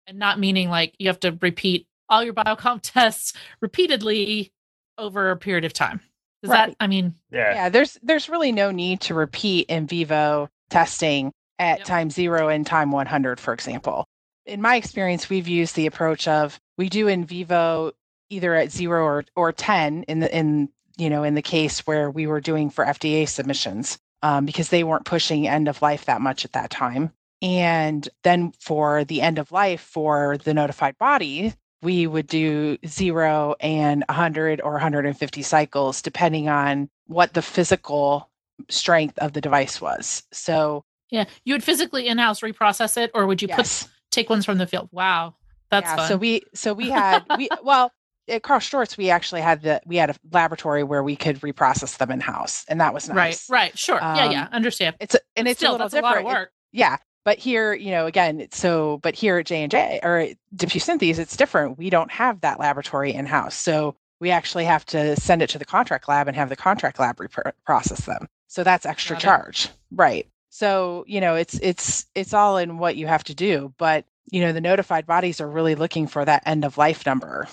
and 0.07 0.19
not 0.19 0.39
meaning 0.39 0.69
like 0.69 0.95
you 0.99 1.07
have 1.07 1.19
to 1.21 1.37
repeat 1.41 1.87
all 2.07 2.23
your 2.23 2.33
biocomp 2.33 2.79
tests 2.83 3.33
repeatedly 3.61 4.51
over 4.97 5.31
a 5.31 5.37
period 5.37 5.65
of 5.65 5.73
time. 5.73 5.99
Is 6.43 6.49
right. 6.49 6.69
that 6.69 6.75
I 6.79 6.87
mean 6.87 7.15
yeah. 7.31 7.53
yeah, 7.53 7.69
there's 7.69 7.99
there's 8.01 8.29
really 8.29 8.51
no 8.51 8.71
need 8.71 9.01
to 9.01 9.13
repeat 9.13 9.69
in 9.69 9.87
vivo 9.87 10.49
testing 10.69 11.31
at 11.59 11.79
yep. 11.79 11.87
time 11.87 12.09
0 12.09 12.47
and 12.47 12.65
time 12.65 12.91
100 12.91 13.39
for 13.39 13.53
example. 13.53 14.05
In 14.45 14.61
my 14.61 14.75
experience 14.75 15.29
we've 15.29 15.47
used 15.47 15.75
the 15.75 15.85
approach 15.85 16.27
of 16.27 16.59
we 16.77 16.89
do 16.89 17.07
in 17.07 17.25
vivo 17.25 17.91
either 18.29 18.55
at 18.55 18.71
0 18.71 19.03
or 19.03 19.23
or 19.35 19.51
10 19.51 20.03
in 20.03 20.19
the 20.19 20.35
in 20.35 20.69
you 20.97 21.09
know 21.09 21.23
in 21.23 21.35
the 21.35 21.41
case 21.43 21.81
where 21.81 22.09
we 22.09 22.25
were 22.25 22.41
doing 22.41 22.71
for 22.71 22.85
FDA 22.85 23.27
submissions 23.29 23.99
um, 24.21 24.45
because 24.45 24.69
they 24.69 24.83
weren't 24.83 25.05
pushing 25.05 25.47
end 25.47 25.67
of 25.67 25.81
life 25.81 26.05
that 26.05 26.21
much 26.21 26.45
at 26.45 26.53
that 26.53 26.69
time. 26.69 27.11
And 27.41 28.07
then 28.23 28.53
for 28.59 29.03
the 29.03 29.21
end 29.21 29.39
of 29.39 29.51
life 29.51 29.81
for 29.81 30.37
the 30.37 30.53
notified 30.53 30.97
body, 30.97 31.53
we 31.81 32.05
would 32.05 32.27
do 32.27 32.77
zero 32.85 33.55
and 33.59 34.03
100 34.07 34.61
or 34.61 34.73
150 34.73 35.41
cycles, 35.41 36.01
depending 36.01 36.47
on 36.49 36.89
what 37.07 37.33
the 37.33 37.41
physical 37.41 38.29
strength 38.69 39.17
of 39.17 39.33
the 39.33 39.41
device 39.41 39.81
was. 39.81 40.23
So, 40.31 40.85
yeah, 41.09 41.25
you 41.43 41.53
would 41.55 41.63
physically 41.63 42.07
in 42.07 42.19
house 42.19 42.41
reprocess 42.41 42.97
it, 42.97 43.11
or 43.13 43.25
would 43.25 43.41
you 43.41 43.47
yes. 43.47 43.83
put 43.83 43.91
take 44.11 44.29
ones 44.29 44.45
from 44.45 44.59
the 44.59 44.67
field? 44.67 44.89
Wow, 44.91 45.35
that's 45.71 45.85
yeah, 45.85 45.95
fun. 45.95 46.07
So 46.07 46.17
we 46.17 46.43
so 46.53 46.73
we 46.73 46.89
had 46.91 47.25
we 47.37 47.49
well 47.63 47.91
at 48.31 48.43
Karl 48.43 48.59
Storz, 48.59 48.97
we 48.97 49.09
actually 49.09 49.41
had 49.41 49.61
the 49.61 49.81
we 49.85 49.97
had 49.97 50.09
a 50.09 50.15
laboratory 50.31 50.83
where 50.83 51.03
we 51.03 51.15
could 51.15 51.39
reprocess 51.41 51.97
them 51.97 52.11
in 52.11 52.19
house, 52.19 52.65
and 52.67 52.79
that 52.81 52.93
was 52.93 53.09
nice. 53.09 53.49
Right, 53.49 53.63
right, 53.63 53.77
sure, 53.77 54.03
um, 54.03 54.15
yeah, 54.15 54.31
yeah, 54.31 54.43
um, 54.43 54.49
understand. 54.53 54.95
It's 54.99 55.15
a, 55.15 55.19
and 55.35 55.47
it's 55.47 55.59
Still, 55.59 55.71
a 55.71 55.73
little 55.73 55.89
that's 55.89 55.93
different. 55.93 56.25
A 56.25 56.27
lot 56.27 56.31
of 56.31 56.39
work. 56.39 56.49
It, 56.73 56.77
yeah, 56.77 56.97
but 57.23 57.37
here, 57.37 57.73
you 57.73 57.91
know, 57.91 58.05
again, 58.07 58.47
so 58.51 58.99
but 59.03 59.13
here 59.13 59.37
at 59.37 59.45
J 59.45 59.63
and 59.63 59.71
J 59.71 59.99
or 60.01 60.27
DePuy's 60.55 61.19
it's 61.19 61.37
different. 61.37 61.77
We 61.77 61.89
don't 61.89 62.11
have 62.11 62.41
that 62.41 62.59
laboratory 62.59 63.13
in 63.13 63.25
house, 63.25 63.55
so 63.55 63.95
we 64.19 64.31
actually 64.31 64.65
have 64.65 64.85
to 64.85 65.19
send 65.19 65.41
it 65.41 65.49
to 65.49 65.59
the 65.59 65.65
contract 65.65 66.07
lab 66.07 66.27
and 66.27 66.37
have 66.37 66.49
the 66.49 66.55
contract 66.55 66.99
lab 66.99 67.17
reprocess 67.17 68.05
them. 68.05 68.27
So 68.47 68.63
that's 68.63 68.85
extra 68.85 69.15
Got 69.15 69.21
charge, 69.21 69.65
it. 69.65 69.71
right? 69.91 70.27
So, 70.49 71.05
you 71.07 71.21
know, 71.21 71.35
it's 71.35 71.59
it's 71.59 72.05
it's 72.15 72.33
all 72.33 72.57
in 72.57 72.77
what 72.77 72.95
you 72.95 73.07
have 73.07 73.23
to 73.25 73.35
do, 73.35 73.73
but 73.77 74.05
you 74.29 74.41
know, 74.41 74.53
the 74.53 74.61
notified 74.61 75.05
bodies 75.05 75.41
are 75.41 75.49
really 75.49 75.75
looking 75.75 76.07
for 76.07 76.23
that 76.23 76.43
end 76.45 76.65
of 76.65 76.77
life 76.77 77.05
number. 77.05 77.47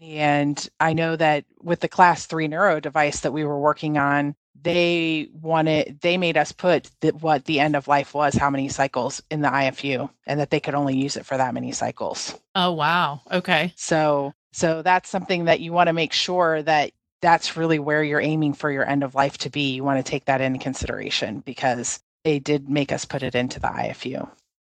And 0.00 0.68
I 0.78 0.92
know 0.92 1.16
that 1.16 1.44
with 1.62 1.80
the 1.80 1.88
class 1.88 2.26
3 2.26 2.48
neuro 2.48 2.80
device 2.80 3.20
that 3.20 3.32
we 3.32 3.44
were 3.44 3.58
working 3.58 3.98
on, 3.98 4.34
they 4.62 5.28
wanted 5.32 5.98
they 6.02 6.18
made 6.18 6.36
us 6.36 6.52
put 6.52 6.90
the, 7.00 7.10
what 7.10 7.44
the 7.44 7.60
end 7.60 7.76
of 7.76 7.88
life 7.88 8.12
was 8.12 8.34
how 8.34 8.50
many 8.50 8.68
cycles 8.68 9.22
in 9.30 9.40
the 9.40 9.48
ifu 9.48 10.10
and 10.26 10.38
that 10.40 10.50
they 10.50 10.60
could 10.60 10.74
only 10.74 10.96
use 10.96 11.16
it 11.16 11.24
for 11.24 11.36
that 11.36 11.54
many 11.54 11.72
cycles. 11.72 12.38
Oh 12.54 12.72
wow. 12.72 13.20
Okay. 13.30 13.72
So 13.76 14.32
so 14.52 14.82
that's 14.82 15.08
something 15.08 15.46
that 15.46 15.60
you 15.60 15.72
want 15.72 15.86
to 15.86 15.92
make 15.92 16.12
sure 16.12 16.62
that 16.62 16.92
that's 17.22 17.56
really 17.56 17.78
where 17.78 18.02
you're 18.02 18.20
aiming 18.20 18.54
for 18.54 18.70
your 18.70 18.86
end 18.86 19.02
of 19.02 19.14
life 19.14 19.38
to 19.38 19.50
be. 19.50 19.74
You 19.74 19.84
want 19.84 20.04
to 20.04 20.10
take 20.10 20.26
that 20.26 20.40
into 20.40 20.58
consideration 20.58 21.40
because 21.40 22.00
they 22.24 22.38
did 22.38 22.68
make 22.68 22.92
us 22.92 23.04
put 23.04 23.22
it 23.22 23.34
into 23.34 23.60
the 23.60 23.68
ifu 23.68 24.28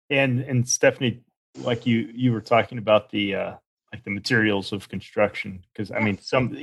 and 0.09 0.41
and 0.41 0.69
stephanie 0.69 1.21
like 1.59 1.87
you 1.87 2.11
you 2.15 2.33
were 2.33 2.41
talking 2.41 2.79
about 2.79 3.11
the 3.11 3.35
uh 3.35 3.55
like 3.93 4.05
the 4.05 4.11
materials 4.11 4.73
of 4.73 4.89
construction 4.89 5.65
because 5.73 5.91
i 5.91 5.99
mean 5.99 6.17
some 6.19 6.57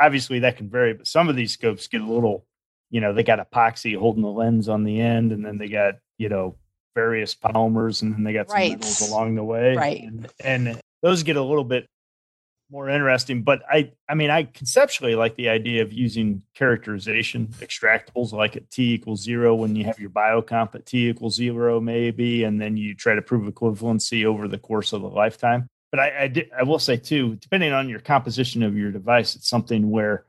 obviously 0.00 0.38
that 0.38 0.56
can 0.56 0.68
vary 0.68 0.92
but 0.92 1.06
some 1.06 1.28
of 1.28 1.36
these 1.36 1.52
scopes 1.52 1.86
get 1.86 2.00
a 2.00 2.06
little 2.06 2.46
you 2.90 3.00
know, 3.00 3.12
they 3.12 3.22
got 3.22 3.38
epoxy 3.50 3.96
holding 3.96 4.22
the 4.22 4.28
lens 4.28 4.68
on 4.68 4.84
the 4.84 5.00
end, 5.00 5.32
and 5.32 5.44
then 5.44 5.58
they 5.58 5.68
got, 5.68 5.96
you 6.16 6.28
know, 6.28 6.56
various 6.94 7.34
polymers, 7.34 8.02
and 8.02 8.14
then 8.14 8.24
they 8.24 8.32
got 8.32 8.48
some 8.48 8.56
right. 8.56 8.72
metals 8.72 9.08
along 9.08 9.34
the 9.34 9.44
way. 9.44 9.76
Right. 9.76 10.02
And, 10.02 10.28
and 10.42 10.80
those 11.02 11.22
get 11.22 11.36
a 11.36 11.42
little 11.42 11.64
bit 11.64 11.86
more 12.70 12.88
interesting. 12.88 13.42
But 13.42 13.62
I, 13.70 13.92
I 14.08 14.14
mean, 14.14 14.30
I 14.30 14.44
conceptually 14.44 15.14
like 15.14 15.36
the 15.36 15.48
idea 15.50 15.82
of 15.82 15.92
using 15.92 16.42
characterization 16.54 17.48
extractables 17.60 18.32
like 18.32 18.56
at 18.56 18.70
t 18.70 18.94
equals 18.94 19.22
zero 19.22 19.54
when 19.54 19.76
you 19.76 19.84
have 19.84 19.98
your 19.98 20.10
biocomp 20.10 20.74
at 20.74 20.86
t 20.86 21.08
equals 21.08 21.34
zero, 21.34 21.80
maybe, 21.80 22.44
and 22.44 22.60
then 22.60 22.76
you 22.76 22.94
try 22.94 23.14
to 23.14 23.22
prove 23.22 23.52
equivalency 23.52 24.24
over 24.24 24.48
the 24.48 24.58
course 24.58 24.92
of 24.92 25.02
a 25.02 25.08
lifetime. 25.08 25.68
But 25.90 26.00
I, 26.00 26.08
I, 26.08 26.48
I 26.60 26.62
will 26.64 26.78
say 26.78 26.96
too, 26.96 27.36
depending 27.36 27.72
on 27.72 27.88
your 27.88 28.00
composition 28.00 28.62
of 28.62 28.76
your 28.76 28.90
device, 28.90 29.36
it's 29.36 29.48
something 29.48 29.90
where 29.90 30.24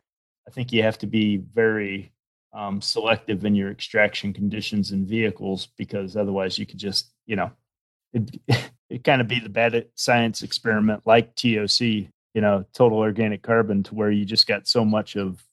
I 0.47 0.51
think 0.51 0.71
you 0.71 0.83
have 0.83 0.97
to 0.99 1.07
be 1.07 1.37
very 1.37 2.11
um, 2.53 2.81
selective 2.81 3.45
in 3.45 3.55
your 3.55 3.69
extraction 3.69 4.33
conditions 4.33 4.91
and 4.91 5.07
vehicles 5.07 5.67
because 5.77 6.15
otherwise 6.15 6.57
you 6.57 6.65
could 6.65 6.79
just 6.79 7.11
you 7.25 7.35
know 7.35 7.51
it 8.13 8.39
it 8.89 9.03
kind 9.03 9.21
of 9.21 9.27
be 9.27 9.39
the 9.39 9.49
bad 9.49 9.85
science 9.95 10.41
experiment 10.41 11.05
like 11.05 11.35
TOC 11.35 11.81
you 11.81 12.09
know 12.35 12.65
total 12.73 12.97
organic 12.97 13.43
carbon 13.43 13.83
to 13.83 13.95
where 13.95 14.11
you 14.11 14.25
just 14.25 14.47
got 14.47 14.67
so 14.67 14.83
much 14.83 15.15
of 15.15 15.43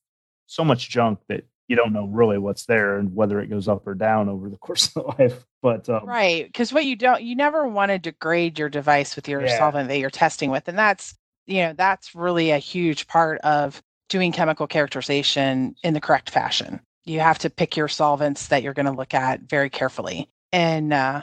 so 0.46 0.64
much 0.64 0.88
junk 0.88 1.18
that 1.28 1.44
you 1.68 1.76
don't 1.76 1.92
know 1.92 2.06
really 2.06 2.38
what's 2.38 2.66
there 2.66 2.98
and 2.98 3.14
whether 3.14 3.40
it 3.40 3.48
goes 3.48 3.68
up 3.68 3.86
or 3.86 3.94
down 3.94 4.28
over 4.28 4.48
the 4.48 4.56
course 4.58 4.94
of 4.96 5.18
life 5.18 5.44
but 5.62 5.88
um, 5.88 6.04
right 6.06 6.46
because 6.46 6.72
what 6.72 6.84
you 6.84 6.96
don't 6.96 7.22
you 7.22 7.36
never 7.36 7.66
want 7.66 7.90
to 7.90 7.98
degrade 7.98 8.58
your 8.58 8.68
device 8.68 9.16
with 9.16 9.28
your 9.28 9.44
yeah. 9.44 9.58
solvent 9.58 9.88
that 9.88 9.98
you're 9.98 10.10
testing 10.10 10.50
with 10.50 10.68
and 10.68 10.78
that's 10.78 11.14
you 11.46 11.62
know 11.62 11.72
that's 11.72 12.14
really 12.14 12.50
a 12.50 12.58
huge 12.58 13.06
part 13.06 13.40
of 13.40 13.82
doing 14.08 14.32
chemical 14.32 14.66
characterization 14.66 15.74
in 15.82 15.94
the 15.94 16.00
correct 16.00 16.30
fashion 16.30 16.80
you 17.06 17.20
have 17.20 17.38
to 17.38 17.50
pick 17.50 17.76
your 17.76 17.88
solvents 17.88 18.48
that 18.48 18.62
you're 18.62 18.74
going 18.74 18.86
to 18.86 18.92
look 18.92 19.14
at 19.14 19.40
very 19.42 19.70
carefully. 19.70 20.28
And 20.52 20.92
uh, 20.92 21.22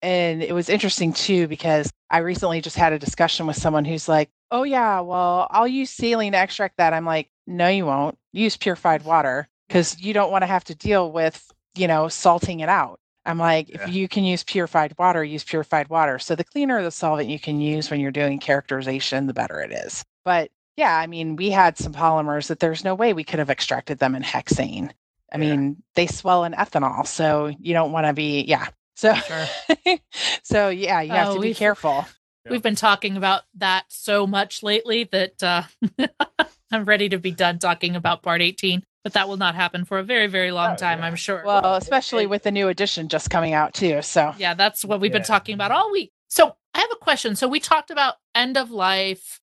and 0.00 0.42
it 0.42 0.54
was 0.54 0.68
interesting 0.68 1.12
too 1.12 1.46
because 1.46 1.92
I 2.10 2.18
recently 2.18 2.60
just 2.60 2.76
had 2.76 2.92
a 2.92 2.98
discussion 2.98 3.46
with 3.46 3.56
someone 3.56 3.84
who's 3.84 4.08
like, 4.08 4.30
"Oh 4.50 4.64
yeah, 4.64 5.00
well 5.00 5.46
I'll 5.50 5.68
use 5.68 5.90
saline 5.90 6.32
to 6.32 6.38
extract 6.38 6.78
that." 6.78 6.94
I'm 6.94 7.04
like, 7.04 7.30
"No, 7.46 7.68
you 7.68 7.86
won't. 7.86 8.18
Use 8.32 8.56
purified 8.56 9.04
water 9.04 9.48
because 9.72 9.98
you 9.98 10.12
don't 10.12 10.30
want 10.30 10.42
to 10.42 10.46
have 10.46 10.64
to 10.64 10.74
deal 10.74 11.10
with 11.10 11.50
you 11.74 11.88
know 11.88 12.08
salting 12.08 12.60
it 12.60 12.68
out." 12.68 12.98
I'm 13.24 13.38
like, 13.38 13.68
yeah. 13.68 13.84
if 13.84 13.94
you 13.94 14.08
can 14.08 14.24
use 14.24 14.42
purified 14.42 14.94
water, 14.98 15.22
use 15.22 15.44
purified 15.44 15.88
water. 15.88 16.18
So 16.18 16.34
the 16.34 16.44
cleaner 16.44 16.82
the 16.82 16.90
solvent 16.90 17.28
you 17.28 17.38
can 17.38 17.60
use 17.60 17.88
when 17.88 18.00
you're 18.00 18.10
doing 18.10 18.40
characterization, 18.40 19.28
the 19.28 19.32
better 19.32 19.60
it 19.60 19.70
is. 19.70 20.04
But 20.24 20.50
yeah, 20.76 20.96
I 20.96 21.06
mean, 21.06 21.36
we 21.36 21.50
had 21.50 21.78
some 21.78 21.92
polymers 21.92 22.48
that 22.48 22.58
there's 22.58 22.84
no 22.84 22.94
way 22.94 23.12
we 23.12 23.24
could 23.24 23.38
have 23.38 23.50
extracted 23.50 23.98
them 23.98 24.14
in 24.14 24.22
hexane. 24.22 24.90
I 25.32 25.38
yeah. 25.38 25.38
mean, 25.38 25.82
they 25.94 26.06
swell 26.06 26.44
in 26.44 26.52
ethanol, 26.52 27.06
so 27.06 27.52
you 27.60 27.74
don't 27.74 27.92
want 27.92 28.06
to 28.06 28.12
be, 28.12 28.42
yeah. 28.42 28.68
So, 28.96 29.14
sure. 29.14 29.98
so 30.42 30.68
yeah, 30.68 31.00
you 31.00 31.12
have 31.12 31.28
oh, 31.28 31.34
to 31.36 31.40
be 31.40 31.54
careful. 31.54 32.06
We've 32.48 32.62
been 32.62 32.74
talking 32.74 33.16
about 33.16 33.42
that 33.54 33.84
so 33.88 34.26
much 34.26 34.62
lately 34.62 35.04
that 35.04 35.42
uh, 35.42 35.62
I'm 36.72 36.84
ready 36.84 37.08
to 37.10 37.18
be 37.18 37.30
done 37.30 37.58
talking 37.58 37.94
about 37.94 38.22
part 38.22 38.42
18, 38.42 38.82
but 39.04 39.14
that 39.14 39.28
will 39.28 39.36
not 39.36 39.54
happen 39.54 39.84
for 39.84 39.98
a 39.98 40.02
very, 40.02 40.26
very 40.26 40.52
long 40.52 40.72
oh, 40.72 40.76
time, 40.76 41.00
yeah. 41.00 41.06
I'm 41.06 41.16
sure. 41.16 41.42
Well, 41.44 41.74
especially 41.74 42.26
with 42.26 42.42
the 42.42 42.52
new 42.52 42.68
edition 42.68 43.08
just 43.08 43.30
coming 43.30 43.52
out 43.52 43.74
too. 43.74 44.02
So, 44.02 44.34
yeah, 44.38 44.54
that's 44.54 44.84
what 44.84 45.00
we've 45.00 45.10
yeah. 45.10 45.18
been 45.18 45.26
talking 45.26 45.54
about 45.54 45.70
all 45.70 45.90
week. 45.90 46.10
So, 46.28 46.54
I 46.74 46.80
have 46.80 46.90
a 46.92 46.96
question. 46.96 47.36
So, 47.36 47.48
we 47.48 47.60
talked 47.60 47.90
about 47.90 48.14
end 48.34 48.56
of 48.56 48.70
life. 48.70 49.40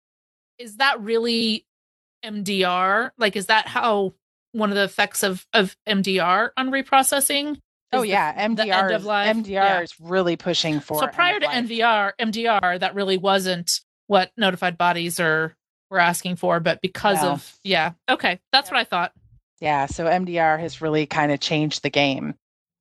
Is 0.58 0.78
that 0.78 1.00
really 1.02 1.65
MDR? 2.26 3.12
Like, 3.17 3.36
is 3.36 3.48
that 3.48 3.67
how 3.67 4.13
one 4.52 4.69
of 4.69 4.76
the 4.76 4.84
effects 4.84 5.24
of 5.24 5.45
of 5.54 5.76
MDR 5.88 6.50
on 6.58 6.72
reprocessing. 6.72 7.60
Oh 7.91 8.04
yeah, 8.04 8.48
the, 8.48 8.63
MDR 8.63 8.95
is, 8.95 9.04
MDR 9.04 9.48
yeah. 9.48 9.82
is 9.82 9.93
really 10.00 10.36
pushing 10.36 10.80
for. 10.80 11.00
So 11.00 11.08
prior 11.08 11.39
to 11.39 11.48
MDR, 11.48 12.12
MDR 12.22 12.80
that 12.80 12.93
really 12.93 13.17
wasn't 13.17 13.72
what 14.08 14.32
notified 14.38 14.78
bodies 14.78 15.19
are 15.19 15.56
were 15.89 16.00
asking 16.00 16.36
for, 16.36 16.60
but 16.60 16.82
because 16.82 17.22
no. 17.22 17.32
of 17.32 17.60
yeah, 17.63 17.93
okay, 18.08 18.39
that's 18.52 18.69
yeah. 18.69 18.76
what 18.76 18.80
I 18.82 18.84
thought. 18.84 19.12
Yeah, 19.60 19.88
so 19.88 20.06
MDR 20.06 20.60
has 20.60 20.82
really 20.82 21.06
kind 21.06 21.32
of 21.32 21.39
changed 21.39 21.84
the 21.84 21.89
game. 21.89 22.36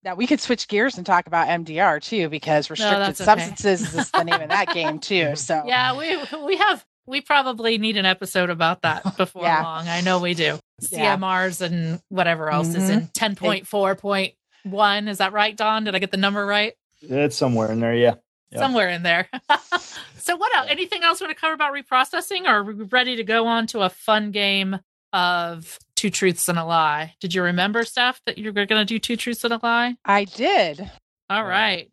Now 0.04 0.14
we 0.14 0.26
could 0.26 0.40
switch 0.40 0.68
gears 0.68 0.96
and 0.96 1.04
talk 1.04 1.26
about 1.26 1.48
MDR 1.48 2.00
too, 2.00 2.28
because 2.28 2.70
restricted 2.70 3.00
no, 3.00 3.12
substances 3.12 3.88
okay. 3.88 3.98
is 3.98 4.10
the 4.10 4.22
name 4.22 4.40
of 4.40 4.48
that 4.48 4.72
game 4.72 4.98
too. 4.98 5.32
So 5.36 5.64
yeah, 5.66 5.96
we 5.96 6.16
we 6.46 6.56
have 6.56 6.84
we 7.06 7.20
probably 7.20 7.78
need 7.78 7.96
an 7.96 8.06
episode 8.06 8.50
about 8.50 8.82
that 8.82 9.02
before 9.16 9.42
yeah. 9.42 9.62
long. 9.62 9.88
I 9.88 10.02
know 10.02 10.20
we 10.20 10.34
do. 10.34 10.58
Yeah. 10.90 11.16
CMRs 11.16 11.62
and 11.62 12.00
whatever 12.08 12.50
else 12.50 12.68
mm-hmm. 12.68 12.82
is 12.82 12.90
in 12.90 13.08
10.4.1. 13.08 15.08
Is 15.08 15.18
that 15.18 15.32
right, 15.32 15.56
Don? 15.56 15.84
Did 15.84 15.94
I 15.94 15.98
get 15.98 16.10
the 16.10 16.16
number 16.16 16.44
right? 16.46 16.74
It's 17.00 17.36
somewhere 17.36 17.72
in 17.72 17.80
there, 17.80 17.94
yeah. 17.94 18.14
Yep. 18.50 18.60
Somewhere 18.60 18.88
in 18.88 19.02
there. 19.02 19.28
so 20.18 20.36
what 20.36 20.54
else? 20.56 20.68
Anything 20.70 21.02
else 21.02 21.20
we 21.20 21.26
want 21.26 21.36
to 21.36 21.40
cover 21.40 21.54
about 21.54 21.74
reprocessing 21.74 22.44
or 22.44 22.60
are 22.60 22.64
we 22.64 22.84
ready 22.84 23.16
to 23.16 23.24
go 23.24 23.46
on 23.46 23.66
to 23.68 23.80
a 23.80 23.90
fun 23.90 24.30
game 24.30 24.78
of 25.12 25.78
two 25.98 26.10
truths 26.10 26.48
and 26.48 26.58
a 26.58 26.64
lie? 26.64 27.14
Did 27.20 27.34
you 27.34 27.42
remember, 27.42 27.82
Steph, 27.84 28.22
that 28.24 28.38
you 28.38 28.52
were 28.52 28.66
going 28.66 28.80
to 28.80 28.84
do 28.84 29.00
two 29.00 29.16
truths 29.16 29.42
and 29.42 29.52
a 29.52 29.60
lie? 29.60 29.96
I 30.04 30.24
did. 30.24 30.88
All 31.28 31.44
right. 31.44 31.90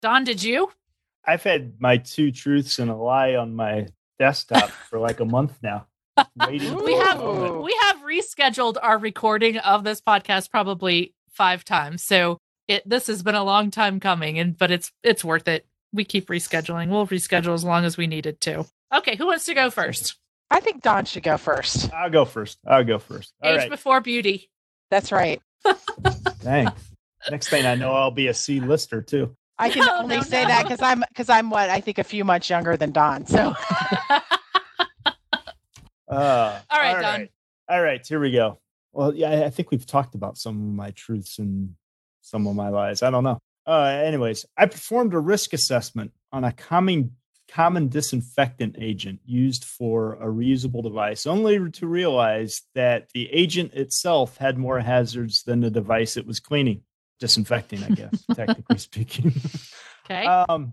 Don, 0.00 0.24
did 0.24 0.42
you? 0.42 0.70
I've 1.26 1.42
had 1.42 1.74
my 1.78 1.98
two 1.98 2.32
truths 2.32 2.78
and 2.78 2.90
a 2.90 2.96
lie 2.96 3.34
on 3.34 3.54
my 3.54 3.88
desktop 4.18 4.70
for 4.70 4.98
like 4.98 5.20
a 5.20 5.24
month 5.36 5.58
now. 5.62 5.86
we 6.48 6.58
have 6.58 7.20
we 7.22 7.78
have 7.82 7.98
rescheduled 7.98 8.76
our 8.82 8.98
recording 8.98 9.58
of 9.58 9.84
this 9.84 10.00
podcast 10.00 10.50
probably 10.50 11.14
five 11.30 11.64
times. 11.64 12.02
So 12.02 12.38
it 12.66 12.88
this 12.88 13.06
has 13.08 13.22
been 13.22 13.36
a 13.36 13.44
long 13.44 13.70
time 13.70 14.00
coming 14.00 14.38
and 14.38 14.56
but 14.56 14.70
it's 14.70 14.90
it's 15.04 15.22
worth 15.22 15.46
it. 15.46 15.66
We 15.92 16.04
keep 16.04 16.28
rescheduling. 16.28 16.88
We'll 16.88 17.06
reschedule 17.06 17.54
as 17.54 17.62
long 17.62 17.84
as 17.84 17.96
we 17.96 18.06
needed 18.06 18.40
to. 18.42 18.66
Okay, 18.92 19.16
who 19.16 19.26
wants 19.26 19.44
to 19.44 19.54
go 19.54 19.70
first? 19.70 20.16
I 20.50 20.60
think 20.60 20.82
Don 20.82 21.04
should 21.04 21.22
go 21.22 21.36
first. 21.36 21.92
I'll 21.92 22.10
go 22.10 22.24
first. 22.24 22.58
I'll 22.66 22.84
go 22.84 22.98
first. 22.98 23.32
All 23.42 23.50
Age 23.50 23.58
right. 23.58 23.70
before 23.70 24.00
beauty. 24.00 24.50
That's 24.90 25.12
right. 25.12 25.40
Dang. 26.42 26.68
Next 27.30 27.48
thing 27.48 27.66
I 27.66 27.74
know, 27.74 27.92
I'll 27.92 28.10
be 28.10 28.28
a 28.28 28.34
C 28.34 28.60
lister 28.60 29.02
too. 29.02 29.36
I 29.58 29.70
can 29.70 29.88
only 29.88 30.16
no, 30.16 30.22
say 30.22 30.42
no. 30.42 30.48
that 30.48 30.62
because 30.62 30.80
I'm 30.80 31.02
because 31.08 31.28
I'm 31.28 31.50
what 31.50 31.68
I 31.68 31.80
think 31.80 31.98
a 31.98 32.04
few 32.04 32.24
months 32.24 32.48
younger 32.48 32.76
than 32.76 32.92
Don. 32.92 33.26
So. 33.26 33.38
uh, 35.06 35.12
all 36.08 36.78
right, 36.78 36.94
all 36.94 37.02
Don. 37.02 37.20
Right. 37.20 37.30
All 37.68 37.82
right, 37.82 38.06
here 38.06 38.20
we 38.20 38.30
go. 38.30 38.60
Well, 38.92 39.14
yeah, 39.14 39.44
I 39.44 39.50
think 39.50 39.70
we've 39.70 39.84
talked 39.84 40.14
about 40.14 40.38
some 40.38 40.56
of 40.56 40.74
my 40.74 40.90
truths 40.92 41.38
and 41.38 41.74
some 42.22 42.46
of 42.46 42.54
my 42.56 42.68
lies. 42.68 43.02
I 43.02 43.10
don't 43.10 43.24
know. 43.24 43.38
Uh, 43.66 44.00
anyways, 44.04 44.46
I 44.56 44.66
performed 44.66 45.12
a 45.12 45.18
risk 45.18 45.52
assessment 45.52 46.12
on 46.32 46.44
a 46.44 46.52
common 46.52 47.16
common 47.48 47.88
disinfectant 47.88 48.76
agent 48.78 49.20
used 49.24 49.64
for 49.64 50.14
a 50.14 50.26
reusable 50.26 50.82
device, 50.82 51.26
only 51.26 51.70
to 51.70 51.86
realize 51.86 52.62
that 52.74 53.08
the 53.14 53.28
agent 53.32 53.72
itself 53.74 54.36
had 54.36 54.58
more 54.58 54.80
hazards 54.80 55.42
than 55.42 55.60
the 55.60 55.70
device 55.70 56.16
it 56.16 56.26
was 56.26 56.40
cleaning 56.40 56.82
disinfecting, 57.18 57.82
I 57.84 57.88
guess, 57.88 58.24
technically 58.34 58.78
speaking. 58.78 59.32
Okay. 60.04 60.24
Um, 60.24 60.72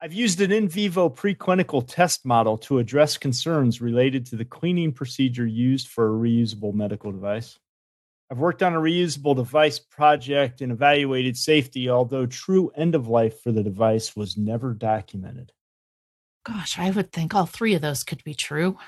I've 0.00 0.12
used 0.12 0.40
an 0.40 0.50
in 0.50 0.68
vivo 0.68 1.10
preclinical 1.10 1.86
test 1.86 2.24
model 2.24 2.56
to 2.58 2.78
address 2.78 3.18
concerns 3.18 3.80
related 3.80 4.26
to 4.26 4.36
the 4.36 4.44
cleaning 4.44 4.92
procedure 4.92 5.46
used 5.46 5.88
for 5.88 6.08
a 6.08 6.18
reusable 6.18 6.72
medical 6.72 7.12
device. 7.12 7.58
I've 8.30 8.38
worked 8.38 8.62
on 8.62 8.74
a 8.74 8.78
reusable 8.78 9.36
device 9.36 9.78
project 9.78 10.62
and 10.62 10.72
evaluated 10.72 11.36
safety, 11.36 11.90
although 11.90 12.26
true 12.26 12.70
end 12.76 12.94
of 12.94 13.08
life 13.08 13.42
for 13.42 13.52
the 13.52 13.62
device 13.62 14.16
was 14.16 14.36
never 14.36 14.72
documented. 14.72 15.52
Gosh, 16.44 16.78
I 16.78 16.90
would 16.90 17.12
think 17.12 17.34
all 17.34 17.46
three 17.46 17.74
of 17.74 17.82
those 17.82 18.02
could 18.02 18.24
be 18.24 18.34
true. 18.34 18.78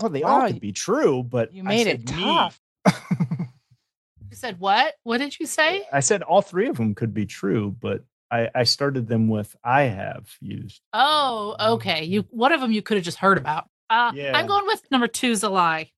Well, 0.00 0.10
they 0.10 0.22
all 0.22 0.46
could 0.46 0.60
be 0.60 0.72
true, 0.72 1.22
but 1.22 1.52
you 1.52 1.62
made 1.62 1.86
it 1.86 2.06
tough. 2.06 2.58
You 2.86 4.36
said 4.36 4.60
what? 4.60 4.94
What 5.02 5.18
did 5.18 5.38
you 5.38 5.46
say? 5.46 5.84
I 5.92 6.00
said 6.00 6.22
all 6.22 6.40
three 6.40 6.68
of 6.68 6.76
them 6.76 6.94
could 6.94 7.12
be 7.12 7.26
true, 7.26 7.74
but 7.78 8.04
I, 8.30 8.48
I 8.54 8.62
started 8.62 9.08
them 9.08 9.28
with 9.28 9.54
I 9.64 9.82
have 9.82 10.30
used. 10.40 10.80
Oh, 10.92 11.56
okay. 11.74 12.04
You 12.04 12.24
one 12.30 12.52
of 12.52 12.60
them 12.60 12.70
you 12.70 12.80
could 12.80 12.96
have 12.96 13.04
just 13.04 13.18
heard 13.18 13.38
about. 13.38 13.68
Uh, 13.90 14.12
Yeah. 14.14 14.36
I'm 14.36 14.46
going 14.46 14.66
with 14.66 14.82
number 14.90 15.08
two's 15.08 15.42
a 15.42 15.48
lie. 15.48 15.90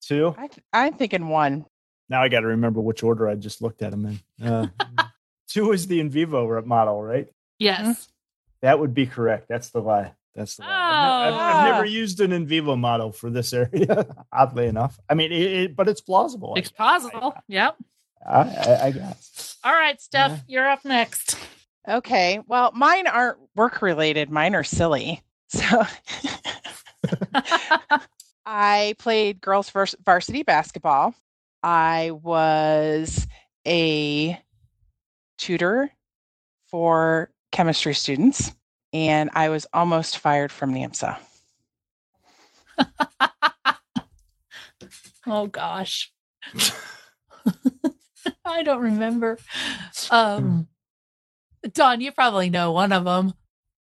Two. 0.00 0.34
I, 0.38 0.48
I'm 0.72 0.94
thinking 0.94 1.28
one. 1.28 1.66
Now 2.08 2.22
I 2.22 2.28
got 2.28 2.40
to 2.40 2.46
remember 2.46 2.80
which 2.80 3.02
order 3.02 3.28
I 3.28 3.34
just 3.34 3.60
looked 3.60 3.82
at 3.82 3.90
them 3.90 4.06
in. 4.40 4.46
Uh, 4.48 4.66
two 5.48 5.72
is 5.72 5.88
the 5.88 6.00
in 6.00 6.08
vivo 6.08 6.62
model, 6.62 7.02
right? 7.02 7.28
Yes. 7.58 8.08
That 8.62 8.78
would 8.78 8.94
be 8.94 9.06
correct. 9.06 9.46
That's 9.48 9.70
the 9.70 9.80
lie. 9.80 10.12
That's 10.34 10.56
the 10.56 10.62
lie. 10.62 10.68
I've, 11.28 11.32
I've- 11.34 11.40
I've 11.42 11.66
Oh. 11.66 11.72
never 11.72 11.84
used 11.84 12.20
an 12.20 12.32
in 12.32 12.46
vivo 12.46 12.76
model 12.76 13.10
for 13.12 13.30
this 13.30 13.52
area, 13.52 14.06
oddly 14.32 14.66
enough. 14.66 14.98
I 15.08 15.14
mean, 15.14 15.32
it, 15.32 15.40
it- 15.42 15.76
but 15.76 15.88
it's 15.88 16.00
plausible. 16.00 16.54
It's 16.56 16.68
guess. 16.70 16.76
possible. 16.76 17.34
Yep. 17.48 17.76
I, 18.26 18.40
I, 18.40 18.80
I 18.86 18.90
guess. 18.92 19.56
All 19.64 19.72
right, 19.72 20.00
Steph, 20.00 20.30
Yeah. 20.32 20.38
you're 20.46 20.68
up 20.68 20.84
next. 20.84 21.38
Okay. 21.88 22.40
Well, 22.46 22.70
mine 22.74 23.06
aren't 23.06 23.38
work 23.56 23.80
related. 23.82 24.30
Mine 24.30 24.54
are 24.54 24.64
silly. 24.64 25.22
So 25.52 25.82
I 28.46 28.94
played 28.98 29.40
girls 29.40 29.70
vers- 29.70 29.94
varsity 30.04 30.42
basketball. 30.42 31.14
I 31.62 32.10
was 32.12 33.26
a 33.66 34.40
tutor 35.38 35.90
for 36.70 37.30
chemistry 37.52 37.94
students, 37.94 38.52
and 38.92 39.30
I 39.34 39.48
was 39.48 39.66
almost 39.72 40.18
fired 40.18 40.52
from 40.52 40.74
NAMSA. 40.74 41.16
oh 45.26 45.46
gosh. 45.46 46.12
I 48.44 48.62
don't 48.62 48.82
remember. 48.82 49.38
Um 50.10 50.68
Don, 51.72 52.00
you 52.00 52.12
probably 52.12 52.48
know 52.50 52.72
one 52.72 52.92
of 52.92 53.04
them. 53.04 53.34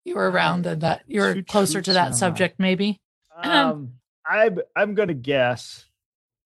You 0.03 0.15
were 0.15 0.29
around 0.29 0.65
in 0.65 0.79
that. 0.79 1.03
You 1.07 1.21
were 1.21 1.41
closer 1.43 1.81
to 1.81 1.93
that 1.93 2.07
and 2.07 2.13
a 2.13 2.15
lie. 2.15 2.19
subject, 2.19 2.59
maybe. 2.59 2.99
Um, 3.41 3.93
I'm 4.25 4.59
I'm 4.75 4.95
gonna 4.95 5.13
guess. 5.13 5.85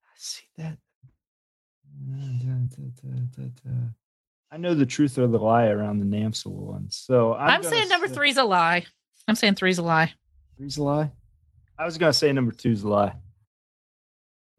I 0.06 0.14
see 0.16 0.46
that? 0.58 0.78
I 4.54 4.58
know 4.58 4.76
the 4.76 4.86
truth 4.86 5.18
or 5.18 5.26
the 5.26 5.40
lie 5.40 5.66
around 5.66 5.98
the 6.00 6.06
NAMSA 6.06 6.46
one, 6.46 6.86
so 6.92 7.34
I'm, 7.34 7.50
I'm, 7.50 7.62
gonna 7.62 7.76
saying 7.76 7.90
number 7.90 8.08
say- 8.08 8.14
three's 8.14 8.38
a 8.38 8.44
lie. 8.44 8.86
I'm 9.28 9.34
saying 9.34 9.56
three's 9.56 9.80
a 9.80 9.82
lie. 9.84 10.14
Three's 10.58 10.78
a 10.78 10.84
lie. 10.84 11.12
I 11.80 11.86
was 11.86 11.98
gonna 11.98 12.14
say 12.14 12.32
number 12.32 12.52
two's 12.52 12.84
a 12.84 12.88
lie. 12.90 13.16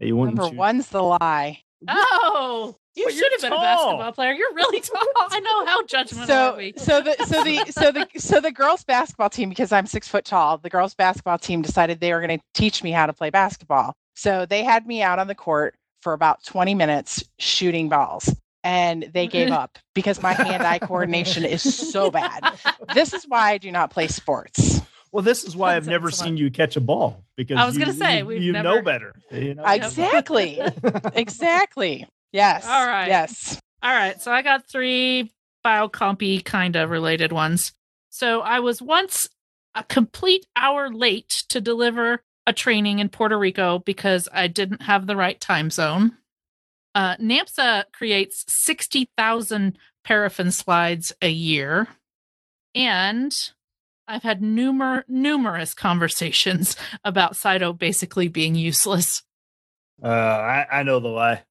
Hey, 0.00 0.08
you 0.08 0.16
wouldn't 0.16 0.36
Number 0.36 0.50
choose- 0.50 0.58
one's 0.58 0.88
the 0.88 1.00
lie. 1.02 1.60
Oh, 1.88 2.74
you 2.96 3.04
But 3.04 3.12
should 3.12 3.20
you're 3.20 3.30
have 3.32 3.40
been 3.42 3.52
a 3.52 3.56
basketball 3.56 4.12
player. 4.12 4.32
You're 4.32 4.52
really 4.54 4.80
tall. 4.80 5.00
I 5.30 5.38
know 5.40 5.66
how 5.66 5.82
judgmental 5.84 6.26
so 6.26 6.56
we. 6.56 6.72
so 6.76 7.00
the 7.00 7.14
so 7.26 7.44
the 7.44 7.64
so 7.70 7.92
the 7.92 8.08
so 8.18 8.40
the 8.40 8.50
girls 8.50 8.82
basketball 8.82 9.30
team 9.30 9.48
because 9.48 9.70
I'm 9.70 9.86
six 9.86 10.08
foot 10.08 10.24
tall. 10.24 10.58
The 10.58 10.70
girls 10.70 10.94
basketball 10.94 11.38
team 11.38 11.62
decided 11.62 12.00
they 12.00 12.12
were 12.12 12.20
going 12.20 12.36
to 12.38 12.44
teach 12.54 12.82
me 12.82 12.90
how 12.90 13.06
to 13.06 13.12
play 13.12 13.30
basketball. 13.30 13.94
So 14.16 14.44
they 14.44 14.64
had 14.64 14.86
me 14.88 15.02
out 15.02 15.20
on 15.20 15.28
the 15.28 15.34
court 15.36 15.76
for 16.00 16.14
about 16.14 16.42
20 16.44 16.74
minutes 16.74 17.22
shooting 17.38 17.88
balls, 17.88 18.34
and 18.64 19.08
they 19.14 19.28
gave 19.28 19.50
up 19.52 19.78
because 19.94 20.20
my 20.20 20.32
hand-eye 20.32 20.80
coordination 20.80 21.44
is 21.44 21.62
so 21.62 22.10
bad. 22.10 22.42
This 22.94 23.12
is 23.12 23.24
why 23.28 23.52
I 23.52 23.58
do 23.58 23.70
not 23.70 23.90
play 23.90 24.08
sports. 24.08 24.80
Well, 25.12 25.22
this 25.22 25.44
is 25.44 25.54
why 25.54 25.76
I've 25.76 25.86
never 25.86 26.08
excellent. 26.08 26.30
seen 26.30 26.36
you 26.38 26.50
catch 26.50 26.76
a 26.76 26.80
ball 26.80 27.22
because 27.36 27.56
I 27.56 27.66
was 27.66 27.78
gonna 27.78 27.92
say, 27.92 28.18
you, 28.18 28.26
we've 28.26 28.42
you 28.42 28.52
never- 28.52 28.68
know 28.68 28.82
better. 28.82 29.14
You 29.30 29.54
know? 29.54 29.64
Exactly. 29.64 30.60
Exactly. 31.14 32.08
Yes. 32.32 32.66
All 32.66 32.84
right. 32.86 33.06
Yes. 33.06 33.60
All 33.82 33.92
right, 33.92 34.20
so 34.20 34.32
I 34.32 34.40
got 34.42 34.66
three 34.66 35.30
biocompy 35.64 36.42
kind 36.44 36.74
of 36.74 36.90
related 36.90 37.32
ones. 37.32 37.72
So 38.10 38.40
I 38.40 38.60
was 38.60 38.80
once 38.80 39.28
a 39.74 39.84
complete 39.84 40.46
hour 40.56 40.88
late 40.90 41.44
to 41.50 41.60
deliver 41.60 42.22
a 42.46 42.52
training 42.52 42.98
in 42.98 43.08
Puerto 43.08 43.38
Rico 43.38 43.78
because 43.80 44.28
I 44.32 44.46
didn't 44.46 44.82
have 44.82 45.06
the 45.06 45.16
right 45.16 45.40
time 45.40 45.70
zone. 45.70 46.12
Uh, 46.94 47.16
NAMSA 47.16 47.84
creates 47.92 48.44
60,000 48.48 49.76
paraffin 50.04 50.50
slides 50.50 51.12
a 51.20 51.30
year. 51.30 51.88
And 52.74 53.34
I've 54.06 54.22
had 54.22 54.40
numer- 54.40 55.04
numerous 55.08 55.74
conversations 55.74 56.76
about 57.04 57.34
Cyto 57.34 57.76
basically 57.76 58.28
being 58.28 58.54
useless. 58.54 59.22
Uh, 60.02 60.08
I, 60.08 60.66
I 60.70 60.82
know 60.82 61.00
the 61.00 61.08
lie. 61.08 61.42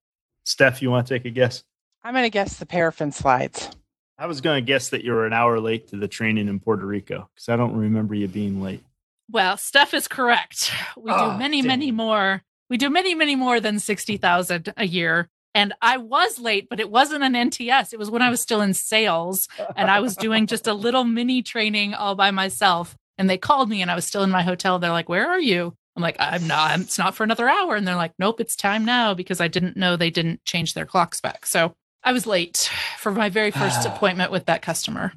Steph, 0.46 0.82
you 0.82 0.92
want 0.92 1.08
to 1.08 1.14
take 1.14 1.26
a 1.26 1.30
guess? 1.30 1.64
I'm 2.04 2.14
going 2.14 2.26
to 2.26 2.30
guess 2.30 2.58
the 2.58 2.66
paraffin 2.66 3.12
slides. 3.12 3.70
I 4.18 4.28
was 4.28 4.42
going 4.42 4.64
to 4.64 4.66
guess 4.66 4.90
that 4.90 5.04
you 5.04 5.14
were 5.14 5.26
an 5.26 5.34
hour 5.34 5.60
late 5.60 5.88
to 5.90 5.98
the 5.98 6.08
training 6.08 6.48
in 6.48 6.60
Puerto 6.60 6.86
Rico 6.86 7.30
because 7.34 7.50
I 7.50 7.56
don't 7.56 7.76
remember 7.76 8.14
you 8.14 8.28
being 8.28 8.62
late. 8.62 8.84
Well, 9.32 9.56
Steph 9.58 9.94
is 9.94 10.08
correct. 10.08 10.72
We 10.98 11.12
Oh, 11.12 11.32
do 11.32 11.38
many, 11.40 11.62
dang 11.62 11.68
many 11.68 11.88
it. 11.90 11.94
more. 11.94 12.44
We 12.70 12.78
do 12.78 12.90
many, 12.90 13.16
many 13.16 13.36
more 13.36 13.60
than 13.60 13.80
60,000 13.80 14.74
a 14.78 14.86
year. 14.86 15.30
And 15.56 15.74
I 15.82 15.98
was 15.98 16.40
late, 16.40 16.68
but 16.70 16.80
it 16.80 16.90
wasn't 16.90 17.24
an 17.24 17.34
NTS. 17.34 17.94
It 17.94 18.00
was 18.00 18.10
when 18.10 18.22
I 18.22 18.30
was 18.30 18.42
still 18.42 18.62
in 18.62 18.74
sales 18.74 19.48
and 19.76 19.90
I 19.90 20.00
was 20.00 20.16
doing 20.16 20.48
just 20.48 20.68
a 20.68 20.74
little 20.74 21.04
mini 21.04 21.42
training 21.44 21.94
all 21.94 22.16
by 22.16 22.32
myself. 22.32 22.96
And 23.18 23.30
they 23.30 23.38
called 23.38 23.70
me 23.70 23.82
and 23.82 23.92
I 23.92 23.96
was 23.96 24.06
still 24.06 24.24
in 24.24 24.32
my 24.32 24.42
hotel. 24.42 24.80
They're 24.80 24.92
like, 24.92 25.10
Where 25.10 25.30
are 25.30 25.40
you? 25.40 25.76
I'm 25.96 26.02
like, 26.02 26.16
I'm 26.20 26.48
not, 26.48 26.80
it's 26.80 26.98
not 26.98 27.14
for 27.14 27.24
another 27.24 27.48
hour. 27.48 27.76
And 27.76 27.88
they're 27.88 27.96
like, 27.96 28.14
Nope, 28.18 28.42
it's 28.42 28.56
time 28.56 28.84
now 28.84 29.14
because 29.14 29.40
I 29.40 29.48
didn't 29.48 29.78
know 29.78 29.96
they 29.96 30.10
didn't 30.10 30.44
change 30.44 30.74
their 30.74 30.88
clocks 30.88 31.22
back. 31.22 31.46
So 31.46 31.74
I 32.04 32.14
was 32.14 32.26
late 32.26 32.70
for 32.98 33.12
my 33.12 33.30
very 33.30 33.52
first 33.52 33.86
appointment 33.86 34.32
with 34.32 34.48
that 34.48 34.64
customer. 34.64 35.14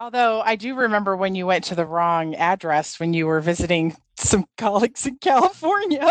Although 0.00 0.40
I 0.40 0.56
do 0.56 0.74
remember 0.74 1.16
when 1.16 1.34
you 1.34 1.46
went 1.46 1.64
to 1.64 1.74
the 1.74 1.86
wrong 1.86 2.34
address 2.34 2.98
when 2.98 3.14
you 3.14 3.26
were 3.26 3.40
visiting 3.40 3.96
some 4.16 4.46
colleagues 4.58 5.06
in 5.06 5.16
California. 5.16 6.10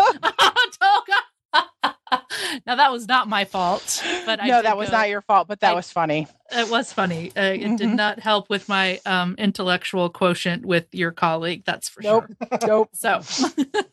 now 2.66 2.74
that 2.76 2.90
was 2.92 3.06
not 3.08 3.28
my 3.28 3.44
fault, 3.44 4.02
but 4.26 4.42
I 4.42 4.46
no, 4.48 4.56
did 4.56 4.64
that 4.66 4.76
was 4.76 4.90
go- 4.90 4.96
not 4.98 5.08
your 5.08 5.22
fault, 5.22 5.48
but 5.48 5.60
that 5.60 5.72
I- 5.72 5.74
was 5.74 5.90
funny. 5.90 6.26
It 6.50 6.70
was 6.70 6.92
funny. 6.92 7.30
Uh, 7.36 7.42
it 7.54 7.76
did 7.78 7.88
Mhm. 7.90 7.94
not 7.96 8.18
help 8.20 8.48
with 8.50 8.68
my 8.68 9.00
um, 9.06 9.34
intellectual 9.38 10.08
quotient 10.10 10.64
with 10.64 10.86
your 10.92 11.10
colleague. 11.10 11.64
That's 11.64 11.88
for 11.88 12.02
Nope. 12.02 12.26
sure. 12.50 12.58
Nope. 12.66 12.90
So, 12.94 13.20